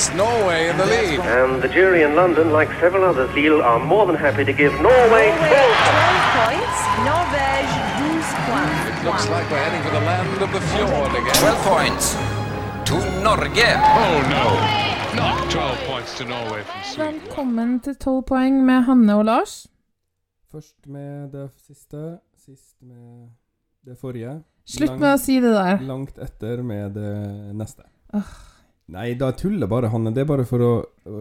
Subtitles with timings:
[0.00, 1.20] puts Norway in the lead.
[1.20, 4.72] And the jury in London, like several others, Lille, are more than happy to give
[4.80, 6.78] Norway Norway, 12 12 points.
[7.10, 8.78] Norvège, 12 points.
[8.90, 11.34] It looks like we're heading for the land of the fjord again.
[11.34, 12.06] 12 points
[12.88, 12.96] to
[13.26, 13.70] Norge.
[14.04, 14.46] Oh no,
[15.20, 17.20] not 12 points to Norway from Sweden.
[17.20, 19.66] Velkommen til 12 poeng med Hanne og Lars.
[20.52, 23.28] Først med det siste, sist med
[23.86, 24.42] det forrige.
[24.66, 25.82] Slutt med å si det der.
[25.84, 27.12] Langt etter med det
[27.54, 27.84] neste.
[28.90, 30.10] Nei, da tuller bare Hanne.
[30.14, 30.70] Det er bare for å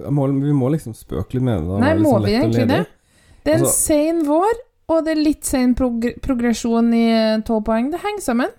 [0.09, 1.67] må, Vi må liksom spøke litt med det.
[1.67, 1.79] da.
[1.83, 2.79] Nei, Det må liksom vi egentlig det?
[3.43, 4.53] Det er en Altså- sen vår,
[4.89, 7.05] og det er litt sen prog progresjon i
[7.45, 7.91] 12 poeng.
[7.91, 8.49] Det henger sammen.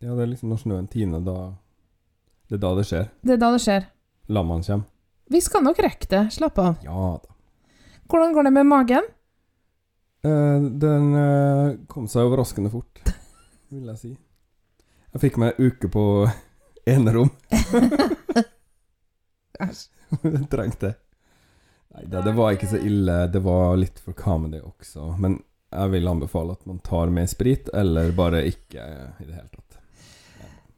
[0.00, 1.52] Ja, det er liksom når snøen tiner, da
[2.48, 3.08] Det er da det skjer.
[3.24, 3.86] Det er da det skjer.
[4.28, 4.84] Lammene kommer.
[5.30, 6.32] Vi skal nok rekke det.
[6.32, 6.76] Slapp av.
[6.84, 7.28] Ja da.
[8.08, 9.02] Hvordan går det med magen?
[10.24, 13.00] Eh, den eh, kom seg overraskende fort,
[13.70, 14.16] vil jeg si.
[15.14, 16.04] Jeg fikk meg en uke på
[16.86, 17.30] enerom.
[19.60, 19.88] Æsj.
[20.50, 20.94] Trengte det.
[21.94, 23.26] Nei, da, det var ikke så ille.
[23.30, 25.12] Det var litt for comedy også.
[25.22, 25.38] Men
[25.74, 29.78] jeg vil anbefale at man tar med sprit, eller bare ikke i det hele tatt.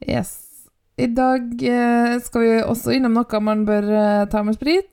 [0.06, 0.34] Yes.
[0.96, 4.92] I dag eh, skal vi også innom noe man bør eh, ta med sprit.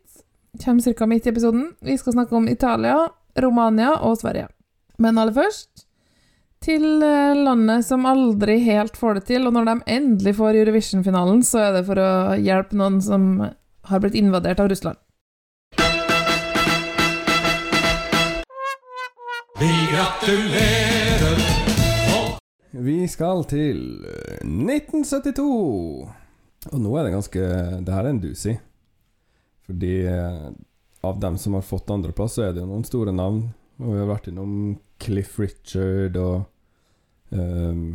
[0.63, 1.07] Kommer ca.
[1.07, 1.69] midt i episoden.
[1.81, 2.97] Vi skal snakke om Italia,
[3.39, 4.49] Romania og Sverige.
[5.01, 5.87] Men aller først
[6.63, 11.43] til eh, landet som aldri helt får det til, og når de endelig får Eurovision-finalen,
[11.43, 13.25] så er det for å hjelpe noen som
[13.89, 14.99] har blitt invadert av Russland.
[22.73, 25.47] Vi skal til eh, 1972.
[26.71, 27.47] Og nå er det ganske
[27.83, 28.55] Det her er en doozy.
[29.67, 30.47] Fordi eh,
[31.03, 33.45] av dem som har fått andreplass, så er det jo noen store navn.
[33.83, 34.55] Og vi har vært innom
[35.03, 36.49] Cliff Richard og
[37.33, 37.85] ehm,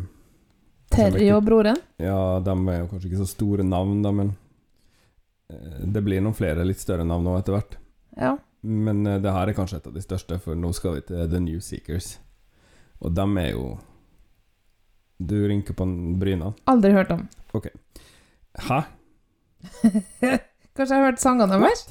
[0.88, 1.76] Terje og broren.
[2.00, 4.32] Ja, de er jo kanskje ikke så store navn, da, men
[5.52, 7.76] eh, det blir noen flere litt større navn nå etter hvert.
[8.16, 8.36] Ja.
[8.64, 11.28] Men eh, det her er kanskje et av de største, for nå skal vi til
[11.28, 12.16] The New Seekers.
[13.04, 13.76] Og dem er jo
[15.18, 15.84] Du rynker på
[16.18, 16.52] bryna.
[16.70, 17.24] Aldri hørt om.
[18.58, 18.82] Hæ?
[20.78, 21.88] Kanskje jeg har hørt sangene deres?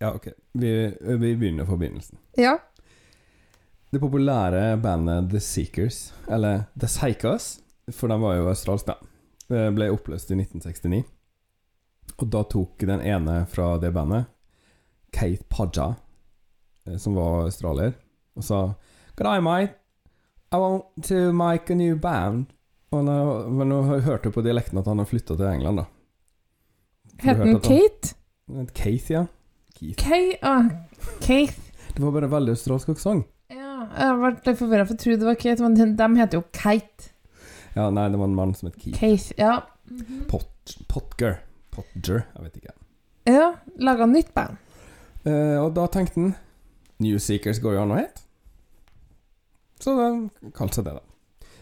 [0.00, 0.28] Ja, ok.
[0.52, 2.18] Vi, vi begynner fra begynnelsen.
[2.38, 2.54] Ja.
[3.90, 7.58] Det populære bandet The Seekers, eller The Psychos,
[7.90, 11.02] for de var jo australske, da, eh, ble oppløst i 1969.
[12.20, 14.28] Og da tok den ene fra det bandet,
[15.10, 15.96] Kate Paja,
[16.86, 17.96] eh, som var australier,
[18.36, 18.60] og sa
[19.16, 19.74] Good day, mate.
[20.52, 22.46] I want to make a new band.
[22.92, 23.16] Og nå,
[23.50, 25.84] men nå hørte jeg på dialekten at han har flytta til England, da.
[27.22, 28.14] Het han- Kate?
[28.72, 29.26] Keith, ja.
[29.74, 29.98] Keith.
[29.98, 30.70] Kay ah,
[31.20, 31.58] Keith.
[31.94, 33.26] Det var bare veldig australsk aksent.
[33.90, 36.38] Ja, jeg ble litt forvirra, for jeg trodde det var Kate, men de, de heter
[36.38, 37.10] jo Kate.
[37.74, 38.98] Ja, nei, det var en mann som het Keith.
[38.98, 39.56] Kate, ja.
[40.30, 41.40] Pot, Potger.
[41.74, 42.74] Potger, jeg vet ikke.
[43.30, 43.50] Ja,
[43.82, 44.58] laga nytt band.
[45.26, 46.32] Eh, og da tenkte han
[47.00, 48.24] New Seekers går jo an å hete.
[49.80, 51.04] Så de kalte seg det, da.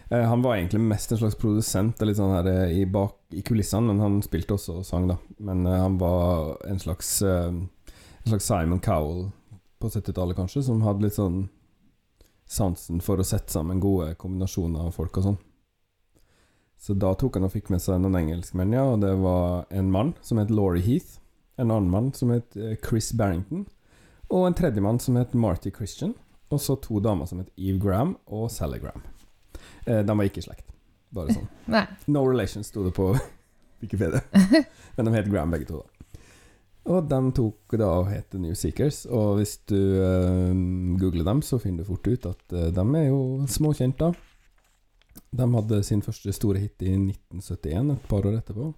[0.09, 3.43] Eh, han var egentlig mest en slags produsent litt sånn her eh, i, bak, i
[3.45, 5.19] kulissene, men han spilte også og sang, da.
[5.45, 7.51] Men eh, han var en slags eh,
[8.19, 9.29] En slags Simon Cowell
[9.79, 11.45] på 70-tallet, kanskje, som hadde litt sånn
[12.49, 15.39] sansen for å sette sammen gode kombinasjoner av folk og sånn.
[16.79, 19.91] Så da tok han og fikk med seg noen engelskmenn, ja, og det var en
[19.91, 21.19] mann som het Laurie Heath.
[21.59, 23.65] En annen mann som het eh, Chris Barrington.
[24.31, 26.13] Og en tredjemann som het Marty Christian.
[26.49, 29.03] Og så to damer som het Eve Graham og Sally Graham.
[29.83, 30.69] Eh, de var ikke i slekt.
[31.11, 31.49] Bare sånn.
[32.15, 33.11] No relations sto det på
[33.83, 34.23] Wikipedia.
[34.95, 35.98] Men de het Graham begge to, da.
[36.89, 39.03] Og de tok da og het New Seekers.
[39.05, 40.49] Og hvis du uh,
[40.97, 44.11] googler dem, så finner du fort ut at uh, de er jo småkjent, da.
[45.29, 48.71] De hadde sin første store hit i 1971, et par år etterpå.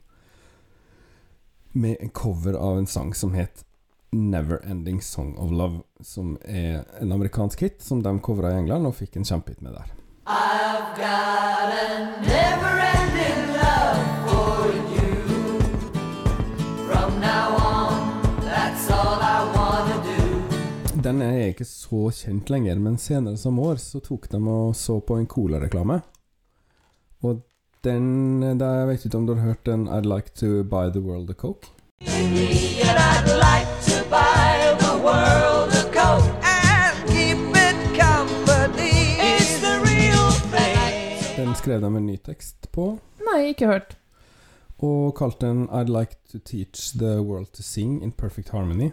[1.79, 3.63] Med en cover av en sang som het
[4.11, 5.85] Never Ending Song of Love.
[6.03, 9.79] Som er en amerikansk hit som de covra i England, og fikk en kjempehit med
[9.79, 9.95] der.
[21.03, 24.99] Den er ikke så kjent lenger, men senere samme år så tok de og så
[25.01, 26.01] på en Cola-reklame.
[27.25, 27.41] Og
[27.83, 31.01] den da, Jeg vet ikke om du har hørt den I'd like to buy the
[31.01, 31.67] world a coke?
[41.37, 43.97] Den skrev de en ny tekst på, Nei, ikke hørt.
[44.81, 48.91] og kalte den I'd like to teach the world to sing in perfect harmony.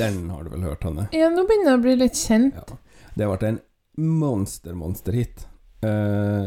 [0.00, 1.08] Den har du vel hørt, Hanne?
[1.12, 2.56] Ja, nå begynner jeg å bli litt kjent.
[2.56, 2.76] Ja.
[3.20, 3.58] Det ble en
[4.00, 5.44] monster-monster-hit.
[5.84, 6.46] Uh, eh,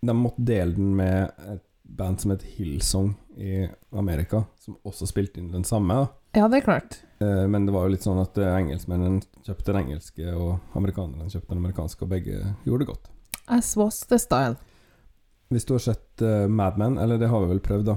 [0.00, 5.42] de måtte dele den med et band som het Hillsong i Amerika, som også spilte
[5.42, 6.06] inn den samme.
[6.32, 7.02] Ja, det er klart.
[7.18, 11.30] Eh, Men det var jo litt sånn at eh, engelskmennene kjøpte den engelske, og amerikanerne
[11.30, 13.12] kjøpte den amerikanske, og begge gjorde det godt.
[13.46, 14.56] As was the style.
[15.48, 17.96] Hvis du har sett uh, Mad Men, eller det har vi vel prøvd, da.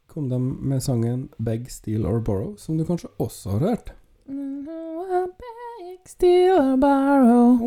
[0.07, 3.93] kom de med sangen 'Beg, Steal or Borrow', som du kanskje også har hørt.
[4.25, 7.57] Beg, steal or borrow.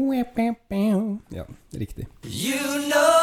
[1.31, 2.07] Ja, riktig.
[2.25, 3.18] You know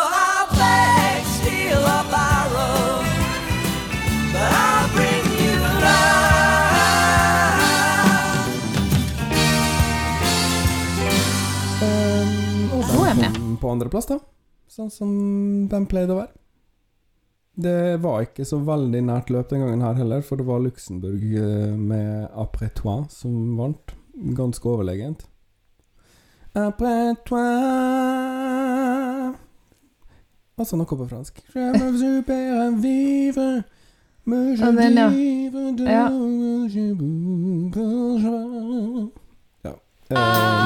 [13.66, 14.20] på andreplass, da.
[14.70, 15.12] Sånn som
[15.72, 16.34] de pleide å være.
[17.56, 21.24] Det var ikke så veldig nært løp den gangen her heller, for det var Luxembourg
[21.40, 23.96] eh, med Après toi som vant.
[24.36, 25.26] Ganske overlegent.
[26.56, 27.44] Après toi
[30.56, 31.42] Altså noe på fransk.
[34.56, 35.10] Ja, den, ja.
[39.66, 39.74] Ja.
[40.10, 40.65] Ja.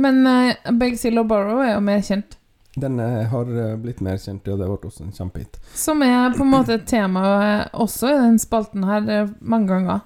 [0.00, 2.36] Men uh, Beg, steal og borrow er jo mer kjent.
[2.80, 5.56] Den eh, har eh, blitt mer kjent, og det ble også en kjempehit.
[5.74, 9.66] Som er på en måte et tema eh, også i den spalten her eh, mange
[9.72, 10.04] ganger.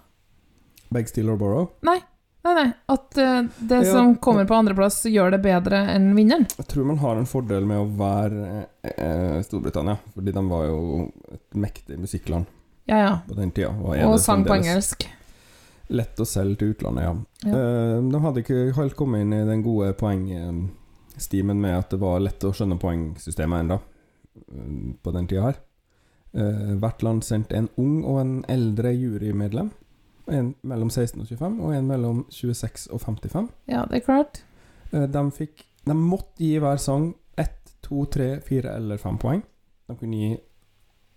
[0.94, 1.66] Beg, Steal or Borrow.
[1.84, 1.98] Nei,
[2.48, 2.64] nei.
[2.90, 3.90] At eh, det Ja.
[3.92, 6.48] som kommer på andreplass, gjør det bedre enn vinneren.
[6.56, 8.64] Jeg tror man har en fordel med å være
[8.96, 10.80] eh, Storbritannia, fordi de var jo
[11.36, 12.48] et mektig musikkland
[12.88, 13.12] Ja, ja.
[13.28, 13.74] på den tida.
[13.76, 15.04] Og, Og sang på engelsk.
[15.88, 17.14] Lett å selge til utlandet, ja.
[17.44, 17.58] Ja.
[17.58, 22.22] Eh, de hadde ikke helt kommet inn i den gode poengstimen med at det var
[22.24, 23.78] lett å skjønne poengsystemet ennå,
[24.48, 25.60] eh, på den tida her.
[26.34, 29.70] Eh, hvert land sendte en ung og en eldre jurymedlem.
[30.26, 33.50] En mellom 16 og 25, og en mellom 26 og 55.
[33.68, 34.42] Ja, det er klart.
[34.92, 39.42] Eh, De, fikk, de måtte gi hver sang ett, to, tre, fire eller fem poeng.
[39.86, 40.32] De kunne gi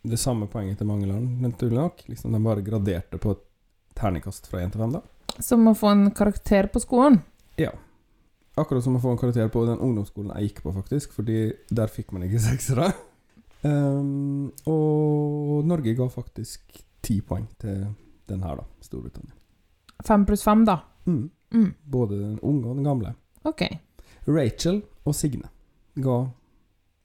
[0.07, 2.03] det samme poenget til mange land, naturlig nok.
[2.12, 3.47] Liksom de bare graderte på et
[3.98, 5.01] terningkast fra én til fem, da.
[5.44, 7.20] Som å få en karakter på skolen.
[7.62, 7.72] Ja.
[8.58, 11.92] Akkurat som å få en karakter på den ungdomsskolen jeg gikk på, faktisk, fordi der
[11.94, 12.92] fikk man ikke seksere.
[13.66, 17.86] Um, og Norge ga faktisk ti poeng til
[18.30, 18.66] den her, da.
[18.86, 19.34] Storbritannia.
[20.06, 20.80] Fem pluss fem, da.
[21.08, 21.27] Mm.
[21.54, 21.70] Mm.
[21.86, 23.13] Både den unge og den gamle.
[23.48, 23.63] Ok.
[24.27, 25.48] Rachel og Signe
[26.04, 26.18] ga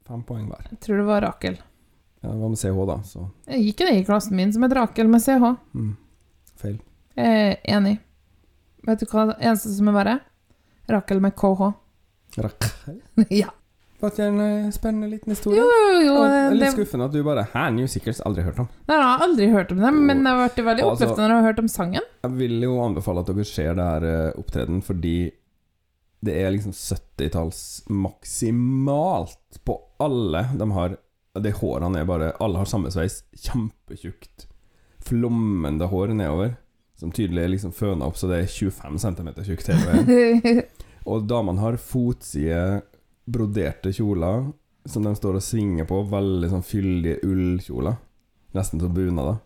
[0.09, 0.67] fem poeng hver.
[0.73, 1.61] Jeg tror det var Rakel.
[2.23, 2.97] Ja, Hva med CH, da?
[3.07, 5.53] Så Jeg gikk det i klassen min som het Rakel med CH.
[5.75, 5.93] mm,
[6.63, 6.79] feil.
[7.19, 7.99] Er enig.
[8.87, 10.21] Vet du hva det eneste som er verre?
[10.91, 11.73] Rakel med KH.
[12.43, 12.97] Rakel.
[13.43, 13.51] ja.
[14.03, 15.61] Var ikke en eh, spennende liten historie?
[15.63, 16.15] Jo, jo, jo.
[16.19, 18.19] Og det er litt skuffende at du bare Hæ, New Seekers?
[18.27, 18.67] Aldri hørt om.
[18.91, 21.47] Nei, jeg har aldri hørt om dem, men jeg vært veldig Altså- når jeg har
[21.47, 22.09] hørt om sangen.
[22.25, 25.15] Jeg vil jo anbefale at dere ser det her eh, opptreden, fordi
[26.23, 30.49] det er liksom 70-talls maksimalt på alle.
[30.59, 30.97] De har
[31.35, 33.23] De hårene er bare Alle har samme sveis.
[33.39, 34.49] Kjempetjukt,
[35.07, 36.57] flommende hår nedover.
[36.99, 40.65] Som tydelig er liksom føna opp så det er 25 cm tjukt hele veien.
[41.11, 42.83] Og damene har fotside
[43.27, 44.53] broderte kjoler
[44.87, 46.03] som de står og svinger på.
[46.11, 47.99] Veldig sånn fyldige ullkjoler.
[48.55, 49.41] Nesten som bunader.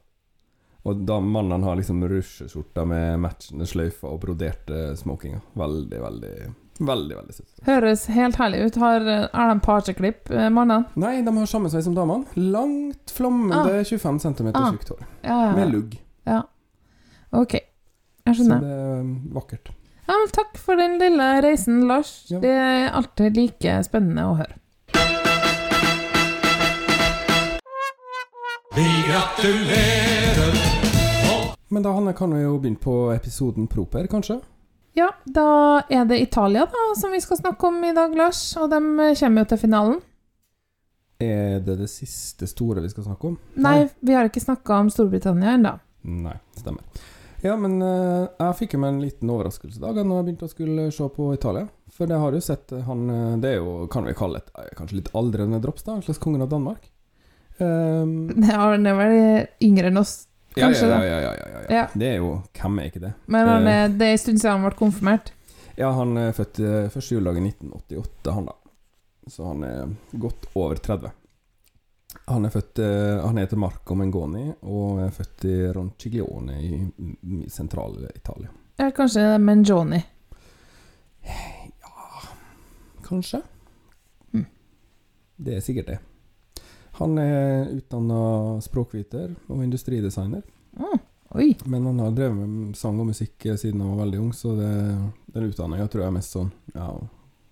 [0.86, 5.40] Og da mannene har liksom rusjeskjorter med matchende sløyfer og broderte smokinger.
[5.58, 6.34] Veldig, veldig
[6.78, 7.52] Veldig, veldig søtt.
[7.64, 8.74] Høres helt herlig ut.
[8.82, 10.84] Har, er de parseklipp, eh, mannene?
[11.00, 12.26] Nei, de har samme sveis som damene.
[12.36, 14.70] Langt, flommende 25 cm Ah.
[14.72, 15.06] tjukt hår.
[15.24, 15.96] Ja, ja, Med lugg.
[16.26, 16.42] ja.
[17.32, 17.54] Ok.
[18.26, 18.60] Jeg Så skjønner.
[18.60, 19.68] det er um, vakkert.
[20.08, 22.26] Ja, men takk for den lille reisen, Lars.
[22.30, 22.38] Ja.
[22.40, 24.54] Det er alltid like spennende å høre.
[28.76, 30.52] Vi gratulerer.
[31.68, 34.40] Men da Hanne, kan vi jo begynne på episoden proper, kanskje?
[34.96, 38.40] Ja, da er det Italia da, som vi skal snakke om i dag, Lars.
[38.56, 38.80] Og de
[39.20, 39.98] kommer jo til finalen.
[41.20, 43.36] Er det det siste store vi skal snakke om?
[43.60, 45.74] Nei, vi har ikke snakka om Storbritannia ennå.
[46.24, 47.04] Nei, stemmer.
[47.44, 50.48] Ja, men uh, jeg fikk jo meg en liten overraskelse i dag da jeg begynte
[50.48, 51.68] å skulle se på Italia.
[51.96, 54.50] For jeg har jo sett eh, han eh, Det er jo, kan vi kalle et
[54.58, 55.96] eh, kanskje litt aldrende drops, da.
[55.96, 56.90] En slags kongen av Danmark.
[57.56, 59.14] Um, Det er han er vel
[59.64, 61.74] yngre enn oss, ja, ja, ja, ja, ja, ja, ja.
[61.76, 61.86] Ja.
[61.94, 63.12] Det er jo Hvem er ikke det?
[63.26, 65.32] Men han Det- det er en stund siden han ble konfirmert.
[65.76, 68.52] Ja, han er født eh, første juledag i 1988, han da.
[69.28, 71.10] Så han er godt over 30.
[72.28, 78.08] Han er født eh, Han heter Marco Mengoni og er født i Ronciglione i, sentrale
[78.14, 78.48] Italia.
[78.78, 80.02] Ja, kanskje det er Menjoni.
[83.06, 83.42] Kanskje?
[84.34, 84.46] Mm.
[85.36, 85.98] Det er sikkert det.
[86.96, 90.42] Han er utdanna språkviter og industridesigner.
[90.76, 90.98] Mm.
[91.64, 94.70] Men han har drevet med sang og musikk siden han var veldig ung, så det,
[95.34, 96.86] den utdanninga tror jeg er mest sånn Ja,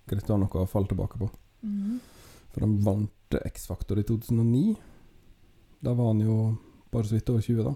[0.09, 1.29] greit å ha noe å falle tilbake på.
[2.53, 4.75] For han vant X-Factor i 2009.
[5.85, 6.37] Da var han jo
[6.91, 7.75] bare så vidt over 20, da.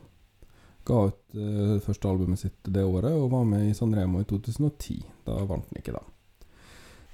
[0.90, 5.04] Ga ut eh, første albumet sitt det året, og var med i Sanremo i 2010.
[5.28, 6.02] Da vant han ikke, da.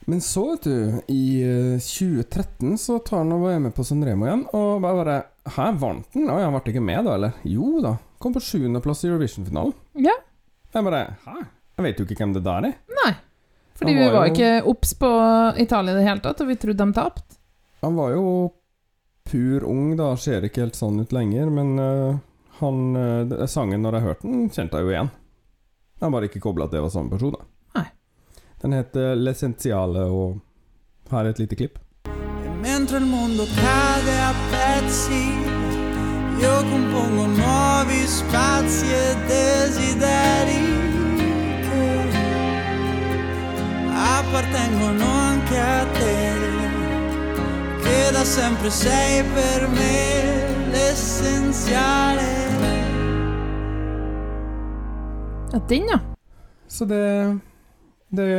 [0.06, 4.28] Men så, vet du, i eh, 2013 så tar han og var med på Sanremo
[4.28, 5.16] igjen, og bare bare
[5.56, 6.28] Hæ, vant han?
[6.30, 7.34] Å ja, han ble ikke med, da, eller?
[7.46, 7.96] Jo da.
[8.22, 9.74] Kom på sjuendeplass i Eurovision-finalen.
[10.02, 10.14] Ja.
[10.74, 11.36] Jeg bare Hæ?
[11.76, 12.76] Jeg vet jo ikke hvem det der er.
[13.02, 13.12] Nei.
[13.76, 15.10] Fordi var vi var var jo- ikke obs på
[15.66, 17.38] Italia i det hele tatt, og vi trodde de tapte.
[17.84, 18.24] Han var jo
[19.30, 20.14] pur ung, da.
[20.16, 22.18] Ser ikke helt sånn ut lenger, men uh,
[22.62, 25.12] han uh, Sangen, når jeg hørte den, kjente jeg jo igjen.
[26.02, 27.44] Jeg bare ikke kobla at det var samme person, da.
[28.66, 30.40] Den heter L'Essenziale, og
[31.12, 31.76] her er et lite klipp.
[32.46, 35.26] E mentre il mondo cade a pezzi,
[36.42, 40.64] io compongo nuovi spazi e desideri
[41.62, 41.86] che
[43.94, 46.34] appartengono anche a te,
[47.84, 52.30] che da sempre sei per me l'essenziale.
[55.54, 56.00] Ja, den, ja.
[56.68, 57.40] Så det
[58.16, 58.30] Det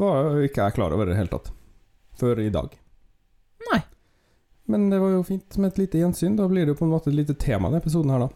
[0.00, 1.50] var jo ikke jeg klar over i det hele tatt.
[2.20, 2.74] Før i dag.
[3.70, 3.80] Nei.
[4.70, 6.36] Men det var jo fint med et lite gjensyn.
[6.38, 8.30] Da blir det jo på en måte et lite tema i episoden her, da.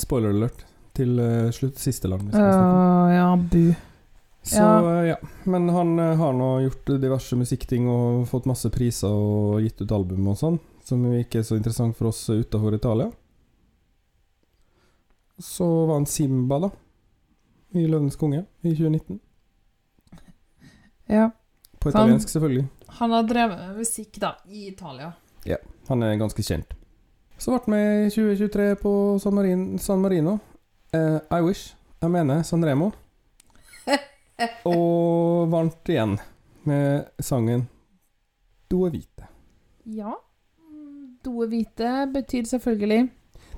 [0.00, 0.66] Spoiler alert
[0.96, 1.78] til eh, slutt.
[1.80, 2.80] Siste land vi skal snakke om.
[2.80, 3.62] Å, ja, bu.
[4.42, 4.74] Så ja.
[4.96, 5.16] eh, ja.
[5.44, 9.96] Men han eh, har nå gjort diverse musikkting og fått masse priser og gitt ut
[9.96, 13.10] album og sånn, som ikke er så interessant for oss utafor Italia.
[15.40, 16.70] Så var han Simba, da.
[17.72, 19.20] I 'Løvenes konge' i 2019.
[21.08, 21.30] ja.
[21.80, 22.66] På italiensk, han- selvfølgelig.
[22.88, 25.12] Han har drevet med musikk, da, i Italia.
[25.46, 25.56] Ja,
[25.88, 26.74] Han er ganske kjent.
[27.38, 30.38] Så ble vi med i 2023 på San, Marin, San Marino.
[30.92, 31.74] Eh, I wish.
[32.02, 32.90] Jeg mener San Remo.
[34.64, 36.18] Og vant igjen
[36.64, 37.68] med sangen
[38.70, 39.26] Due Vite.
[39.86, 40.12] Ja.
[41.24, 43.10] Doe hvite betyr selvfølgelig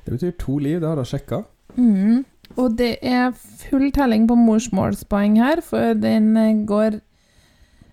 [0.04, 1.42] Det betyr to liv, det har jeg sjekka.
[1.76, 2.24] mm.
[2.56, 7.00] Og det er full telling på morsmålspoeng her, for den eh, går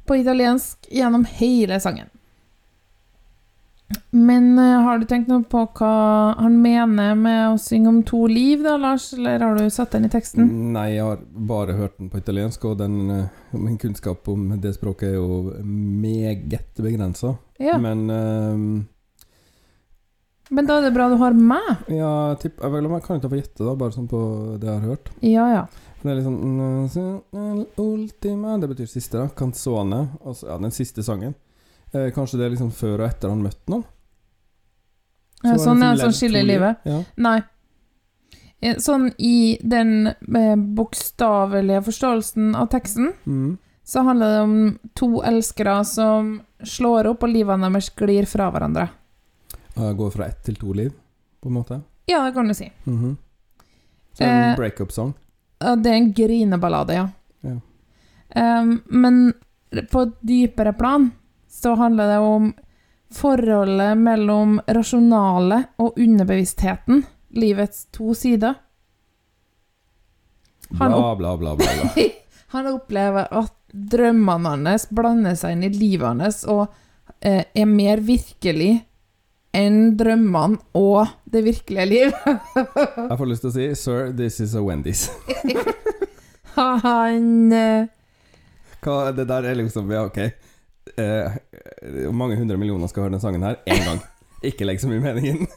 [0.10, 2.10] på italiensk gjennom hele sangen.
[4.12, 5.94] Men eh, har du tenkt noe på hva
[6.38, 9.12] han mener med å synge om to liv, da, Lars?
[9.18, 10.50] Eller har du satt den i teksten?
[10.76, 14.76] Nei, jeg har bare hørt den på italiensk, og den, eh, min kunnskap om det
[14.78, 17.38] språket er jo meget begrensa.
[17.60, 17.78] Ja.
[17.82, 18.88] Men
[20.50, 21.84] Men da er det bra du har meg.
[21.94, 24.22] ja, tipp, jeg, vel, jeg kan ikke få gjette, da, bare sånn på
[24.60, 25.12] det jeg har hørt.
[25.22, 25.68] Ja, ja.
[26.02, 29.28] Det er liksom Ultima Det betyr siste, da.
[29.36, 30.08] Canzone.
[30.26, 31.36] Altså, ja, den siste sangen.
[31.94, 33.84] Eh, kanskje det er liksom før og etter han møtte noen?
[35.40, 36.82] Så ja, sånn er sånn skille i livet.
[36.88, 37.00] Ja.
[37.18, 37.38] Nei.
[38.62, 43.58] Eh, Sånn i den eh, bokstavelige forståelsen av teksten, Mm.
[43.88, 48.90] så handler det om to elskere som slår opp, og livene deres glir fra hverandre.
[49.76, 50.94] Går fra ett til to liv,
[51.42, 51.82] på en måte.
[52.10, 52.72] Ja, det kan du si.
[52.84, 53.18] Mhm.
[54.14, 55.14] Så en Eh, breakup-sang.
[55.60, 57.10] Det er en grineballade, ja.
[57.42, 57.60] Ja.
[58.62, 59.34] Um, men
[59.92, 61.12] på et dypere plan
[61.50, 62.54] så handler det om
[63.14, 67.04] forholdet mellom rasjonale og underbevisstheten.
[67.30, 68.56] Livets to sider.
[70.80, 71.66] Han Bla, bla, bla, bla.
[71.96, 72.04] bla.
[72.48, 76.64] Han opplever at drømmene hans blander seg inn i livet hans og
[77.22, 78.72] eh, er mer virkelig
[79.56, 82.12] enn drømmene og det virkelige liv.
[82.56, 85.08] Jeg får lyst til å si Sir, this is a Wendy's.
[86.56, 87.88] Han eh,
[88.84, 90.20] Hva, det der er liksom Ja, ok.
[91.00, 91.40] Eh,
[92.16, 94.00] mange hundre millioner skal høre den sangen her én gang.
[94.46, 95.48] Ikke legg så mye mening inn.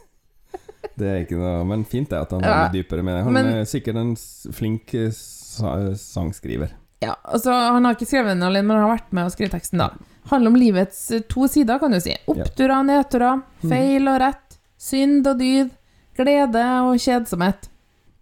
[0.99, 2.53] Det er ikke noe Men fint det at han Ja.
[2.53, 3.23] er litt dypere mening.
[3.25, 4.15] Han Men- er sikkert en
[4.53, 6.73] flink eh, sa sangskriver.
[7.03, 9.51] Ja, altså Han har ikke skrevet den alene, men han har vært med å skrive
[9.51, 9.77] teksten.
[9.79, 9.89] da
[10.31, 12.13] Handler om livets eh, to sider, kan du si.
[12.31, 15.73] Oppturer og nedturer, feil og rett, synd og dyd,
[16.17, 17.67] glede og kjedsomhet.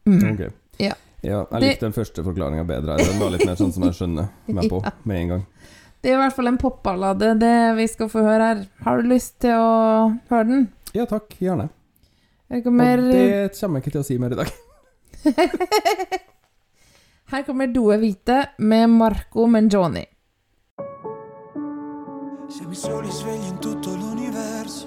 [0.10, 0.24] Mm.
[0.34, 0.41] Ok.
[0.81, 0.96] Ja.
[1.22, 2.96] Ja, jeg likte den første forklaringa bedre.
[2.98, 4.91] Den var litt mer sånn som jeg skjønner meg på Ja.
[5.05, 5.43] med en gang.
[6.01, 8.63] Det er i hvert fall en popballade, det vi skal få høre her.
[8.88, 10.63] Har du lyst til å høre den?
[10.98, 11.70] Ja takk, gjerne.
[12.65, 14.50] Kommer, Og det kommer jeg ikke til å si mer i dag.
[17.31, 20.01] her kommer Doe Hvite med Marco Mengioni.
[22.51, 24.86] Siamo i soli svegli in tutto l'universo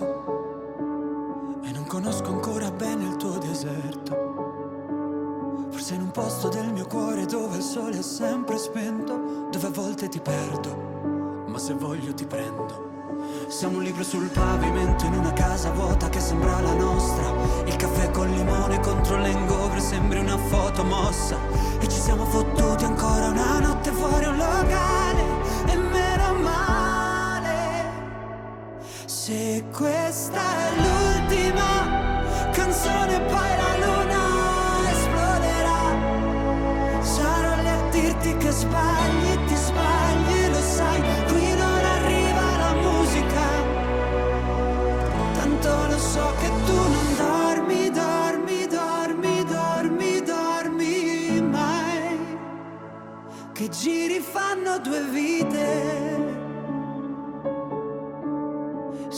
[1.64, 5.68] e non conosco ancora bene il tuo deserto.
[5.70, 9.70] Forse in un posto del mio cuore dove il sole è sempre spento, dove a
[9.70, 13.16] volte ti perdo, ma se voglio ti prendo.
[13.48, 17.32] Siamo un libro sul pavimento in una casa vuota che sembra la nostra.
[17.64, 21.38] Il caffè col limone contro l'engovre sembri una foto mossa.
[21.80, 25.03] E ci siamo fottuti ancora una notte fuori un locale.
[29.26, 34.22] Se questa è l'ultima canzone, poi la luna
[34.90, 35.82] esploderà.
[37.00, 41.00] Sarò lì a dirti che sbagli, ti sbagli, lo sai.
[41.28, 43.46] Qui non arriva la musica.
[45.38, 52.18] Tanto lo so che tu non dormi, dormi, dormi, dormi, dormi mai.
[53.54, 56.13] Che giri fanno due vite.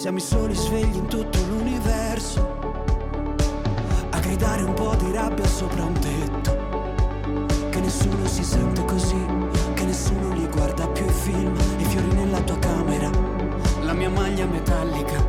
[0.07, 2.61] Siamo i soli svegli in tutto l'universo.
[4.11, 6.57] A gridare un po' di rabbia sopra un tetto.
[7.71, 9.21] Che nessuno si sente così,
[9.75, 13.11] che nessuno li guarda più i film, i fiori nella tua camera,
[13.81, 15.27] la mia maglia metallica.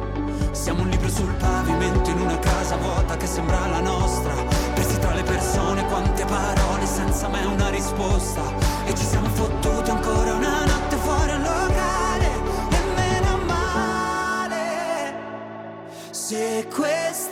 [0.52, 4.36] Siamo un libro sul pavimento in una casa vuota che sembra la nostra.
[4.76, 8.44] Persi tra le persone, quante parole senza mai una risposta.
[8.86, 10.77] E ci siamo fottuti ancora una notte
[16.38, 17.27] Se questa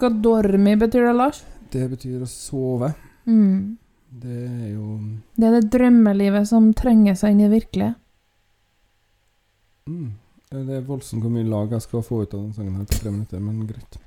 [0.00, 1.42] hva dormi betyr det, Lars?
[1.70, 2.92] Det betyr å sove.
[3.28, 3.76] Mm.
[4.10, 4.96] Det er jo
[5.38, 7.94] Det er det drømmelivet som trenger seg inn i det virkelige.
[9.86, 10.10] mm,
[10.50, 12.98] Det er voldsomt hvor mye lag jeg skal få ut av den sangen her på
[12.98, 13.98] tre minutter, men greit.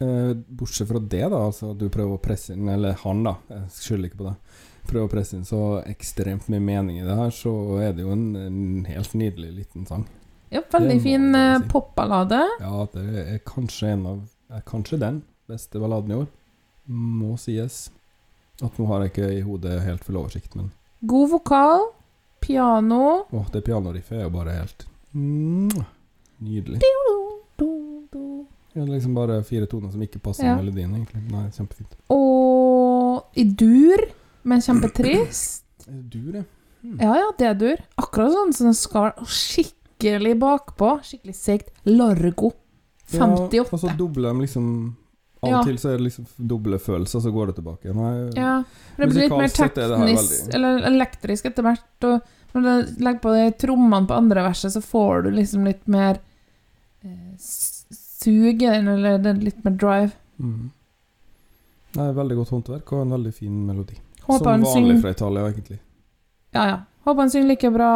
[0.00, 3.32] Eh, bortsett fra det, da, altså at du prøver å presse inn Eller han, da.
[3.50, 4.36] Jeg skylder ikke på det.
[4.88, 7.50] Prøver å presse inn så ekstremt mye mening i det her, så
[7.82, 10.06] er det jo en, en helt nydelig liten sang.
[10.54, 11.68] Ja, veldig fin eh, si.
[11.72, 12.38] popballade.
[12.60, 16.26] Ja, det er kanskje en av er Kanskje den beste balladen i år.
[16.88, 17.90] Må sies.
[18.62, 20.70] At nå har jeg ikke i hodet helt full oversikt, men
[21.06, 21.84] God vokal,
[22.42, 24.86] piano Åh, det pianoriffet er jo bare helt.
[26.40, 26.80] Nydelig.
[27.58, 30.56] Det er liksom bare fire toner som ikke passer Ja.
[30.56, 31.22] melodien, egentlig.
[31.32, 31.96] Nei, kjempefint.
[32.10, 34.04] og i dur,
[34.44, 35.64] men kjempetrist.
[35.88, 36.42] Dur, ja.
[37.00, 37.76] Ja, ja, det er dur.
[37.98, 41.00] Akkurat sånn som den skal skikkelig bakpå.
[41.02, 41.70] Skikkelig seigt.
[41.86, 42.52] Largo.
[43.10, 43.56] 58.
[43.56, 44.96] Ja, og så dobler de liksom
[45.38, 47.92] Av og til så er det liksom doble følelser, så går det tilbake.
[47.94, 48.56] Nei, Ja,
[48.96, 52.08] men det blir litt mer er teknisk, eller elektrisk etter hvert.
[52.08, 55.86] Og når du legger på de trommene på andre verset, så får du liksom litt
[55.86, 56.18] mer
[57.06, 60.10] eh, sug eller det er litt mer drive.
[60.42, 60.70] Mm.
[61.98, 63.96] Nei, veldig godt håndverk og en veldig fin melodi.
[64.26, 65.78] Håper Som vanlig fra Italia, egentlig.
[66.50, 66.78] Ja, ja.
[67.06, 67.92] Håper han synger like bra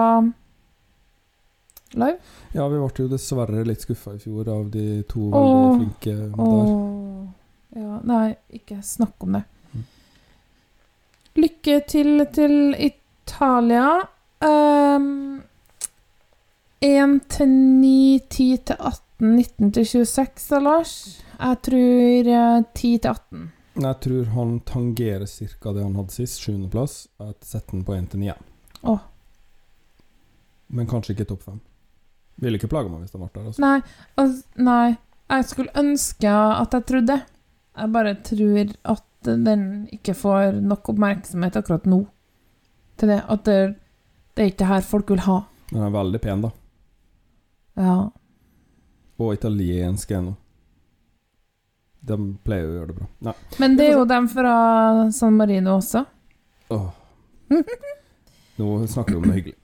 [1.95, 2.19] live.
[2.53, 5.39] Ja, vi ble jo dessverre litt skuffa i fjor av de to Åh.
[5.39, 6.73] veldig flinke der.
[7.83, 9.45] Ja, nei, ikke snakk om det.
[9.73, 9.87] Mm.
[11.41, 13.87] Lykke til til Italia.
[14.43, 15.43] Um,
[16.83, 20.95] 1 til 9, 10 til 18, 19 til 26, da, Lars.
[21.39, 23.45] Jeg tror eh, 10 til 18.
[23.83, 25.73] Jeg tror han tangerer ca.
[25.73, 27.07] det han hadde sist, sjuendeplass.
[27.21, 28.35] Jeg setter den på 1 til 9.
[28.83, 28.99] Åh.
[30.75, 31.61] Men kanskje ikke topp fem.
[32.41, 33.49] Ville ikke plaga meg hvis han ble der.
[33.51, 33.63] Altså.
[33.63, 33.79] Nei,
[34.21, 34.97] altså, nei.
[35.33, 37.19] Jeg skulle ønske at jeg trodde.
[37.73, 39.63] Jeg bare tror at den
[39.95, 42.03] ikke får nok oppmerksomhet akkurat nå.
[43.01, 43.21] Til det.
[43.33, 43.59] At det,
[44.35, 45.39] det er ikke det her folk vil ha.
[45.73, 46.53] Den er veldig pen, da.
[47.81, 47.97] Ja.
[49.23, 50.35] Og italiensk ennå.
[52.03, 53.09] De pleier å gjøre det bra.
[53.29, 53.35] Nei.
[53.63, 54.55] Men det er jo dem fra
[55.15, 56.03] San Marino også.
[56.75, 56.89] Åh.
[58.59, 59.59] Nå snakker vi om noe hyggelig.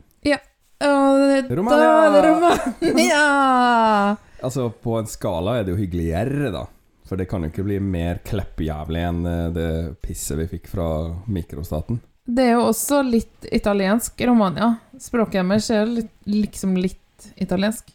[0.85, 2.11] Og det- Romania!
[2.15, 4.17] Da Romania!
[4.43, 6.67] Altså, på en skala er det jo hyggeligere, da.
[7.09, 9.69] For det kan jo ikke bli mer kleppjævlig enn eh, det
[10.05, 10.87] pisset vi fikk fra
[11.27, 11.99] mikrostaten.
[12.29, 14.75] Det er jo også litt italiensk Romania.
[15.01, 17.89] Språket deres er litt, liksom litt italiensk.